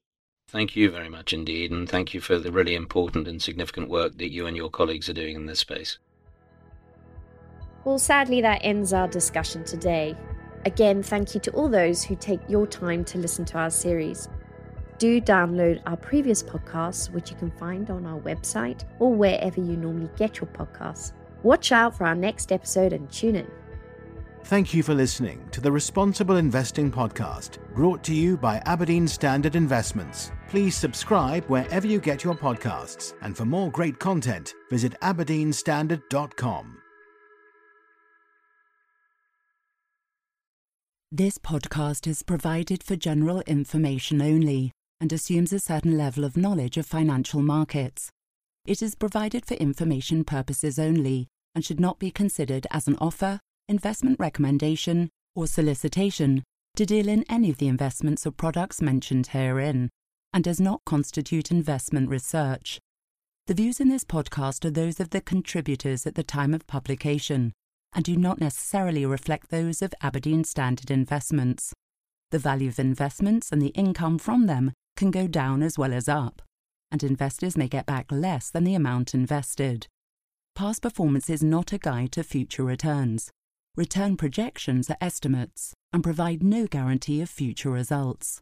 Thank 0.50 0.78
you 0.78 0.90
very 0.90 1.10
much 1.10 1.34
indeed, 1.34 1.72
and 1.72 1.90
thank 1.90 2.14
you 2.14 2.22
for 2.22 2.40
the 2.40 2.52
really 2.52 2.74
important 2.74 3.28
and 3.28 3.42
significant 3.42 3.90
work 3.90 4.18
that 4.18 4.32
you 4.32 4.48
and 4.48 4.56
your 4.56 4.70
colleagues 4.70 5.10
are 5.10 5.14
doing 5.14 5.36
in 5.36 5.46
this 5.46 5.60
space. 5.60 5.98
Well, 7.84 8.00
sadly, 8.00 8.42
that 8.42 8.62
ends 8.64 8.94
our 8.94 9.10
discussion 9.10 9.66
today. 9.66 10.16
Again, 10.66 11.04
thank 11.04 11.34
you 11.34 11.42
to 11.42 11.52
all 11.52 11.68
those 11.68 12.04
who 12.04 12.16
take 12.16 12.40
your 12.50 12.66
time 12.66 13.04
to 13.06 13.18
listen 13.18 13.46
to 13.46 13.58
our 13.58 13.70
series 13.70 14.30
do 14.98 15.22
download 15.22 15.82
our 15.86 15.98
previous 15.98 16.42
podcasts, 16.44 17.12
which 17.12 17.32
you 17.32 17.38
can 17.38 17.52
find 17.52 17.90
on 17.90 18.06
our 18.06 18.20
website 18.20 18.84
or 19.00 19.14
wherever 19.14 19.60
you 19.60 19.78
normally 19.78 20.10
get 20.18 20.40
your 20.40 20.48
podcasts. 20.48 21.14
Watch 21.44 21.72
out 21.72 21.98
for 21.98 22.06
our 22.06 22.16
next 22.16 22.52
episode 22.52 22.94
and 22.94 23.12
tune 23.12 23.36
in. 23.36 23.52
Thank 24.46 24.74
you 24.74 24.82
for 24.82 24.94
listening 24.94 25.46
to 25.52 25.60
the 25.60 25.72
Responsible 25.72 26.38
Investing 26.38 26.90
Podcast, 26.90 27.58
brought 27.74 28.02
to 28.06 28.14
you 28.14 28.38
by 28.38 28.62
Aberdeen 28.66 29.06
Standard 29.08 29.58
Investments. 29.58 30.32
Please 30.48 30.76
subscribe 30.76 31.44
wherever 31.48 31.86
you 31.86 32.00
get 32.00 32.24
your 32.24 32.34
podcasts, 32.34 33.14
and 33.22 33.36
for 33.36 33.44
more 33.44 33.70
great 33.70 34.00
content, 34.00 34.54
visit 34.70 34.94
aberdeenstandard.com. 35.02 36.78
This 41.12 41.38
podcast 41.38 42.08
is 42.08 42.24
provided 42.24 42.84
for 42.84 42.96
general 42.96 43.42
information 43.48 44.22
only 44.22 44.72
and 45.00 45.14
assumes 45.14 45.54
a 45.54 45.60
certain 45.60 45.98
level 45.98 46.24
of 46.24 46.38
knowledge 46.38 46.78
of 46.78 46.86
financial 46.86 47.42
markets. 47.42 48.10
It 48.66 48.82
is 48.82 48.96
provided 48.96 49.46
for 49.46 49.54
information 49.56 50.24
purposes 50.24 50.80
only 50.80 51.28
and 51.56 51.64
should 51.64 51.80
not 51.80 52.00
be 52.00 52.12
considered 52.12 52.68
as 52.72 52.88
an 52.88 52.98
offer, 53.00 53.40
investment 53.68 54.20
recommendation, 54.20 55.10
or 55.36 55.48
solicitation 55.48 56.44
to 56.76 56.86
deal 56.86 57.08
in 57.08 57.26
any 57.30 57.50
of 57.50 57.58
the 57.58 57.68
investments 57.68 58.26
or 58.26 58.32
products 58.32 58.82
mentioned 58.82 59.28
herein, 59.28 59.90
and 60.34 60.44
does 60.44 60.60
not 60.60 60.82
constitute 60.86 61.50
investment 61.50 62.10
research. 62.10 62.80
The 63.48 63.54
views 63.54 63.80
in 63.80 63.90
this 63.90 64.04
podcast 64.04 64.66
are 64.66 64.72
those 64.72 65.00
of 65.00 65.12
the 65.12 65.22
contributors 65.22 66.06
at 66.06 66.16
the 66.16 66.24
time 66.24 66.54
of 66.54 66.68
publication 66.68 67.54
and 67.96 68.04
do 68.04 68.16
not 68.16 68.40
necessarily 68.40 69.06
reflect 69.06 69.50
those 69.50 69.82
of 69.82 69.94
Aberdeen 70.02 70.44
Standard 70.44 70.92
Investments. 70.92 71.74
The 72.32 72.40
value 72.40 72.68
of 72.68 72.78
investments 72.78 73.52
and 73.52 73.62
the 73.62 73.70
income 73.70 74.20
from 74.20 74.46
them 74.46 74.74
can 74.98 75.12
go 75.12 75.28
down 75.28 75.64
as 75.64 75.78
well 75.78 75.94
as 75.94 76.10
up, 76.10 76.42
and 76.92 77.04
investors 77.04 77.56
may 77.56 77.70
get 77.70 77.86
back 77.86 78.12
less 78.12 78.50
than 78.50 78.66
the 78.66 78.76
amount 78.76 79.14
invested. 79.14 79.88
Past 80.56 80.82
performance 80.82 81.30
is 81.30 81.44
not 81.44 81.72
a 81.72 81.78
guide 81.78 82.12
to 82.14 82.24
future 82.24 82.64
returns. 82.64 83.32
Return 83.78 84.18
projections 84.18 84.90
are 84.90 84.98
estimates 85.00 85.74
and 85.94 86.04
provide 86.04 86.44
no 86.44 86.68
guarantee 86.68 87.22
of 87.22 87.30
future 87.30 87.70
results. 87.70 88.42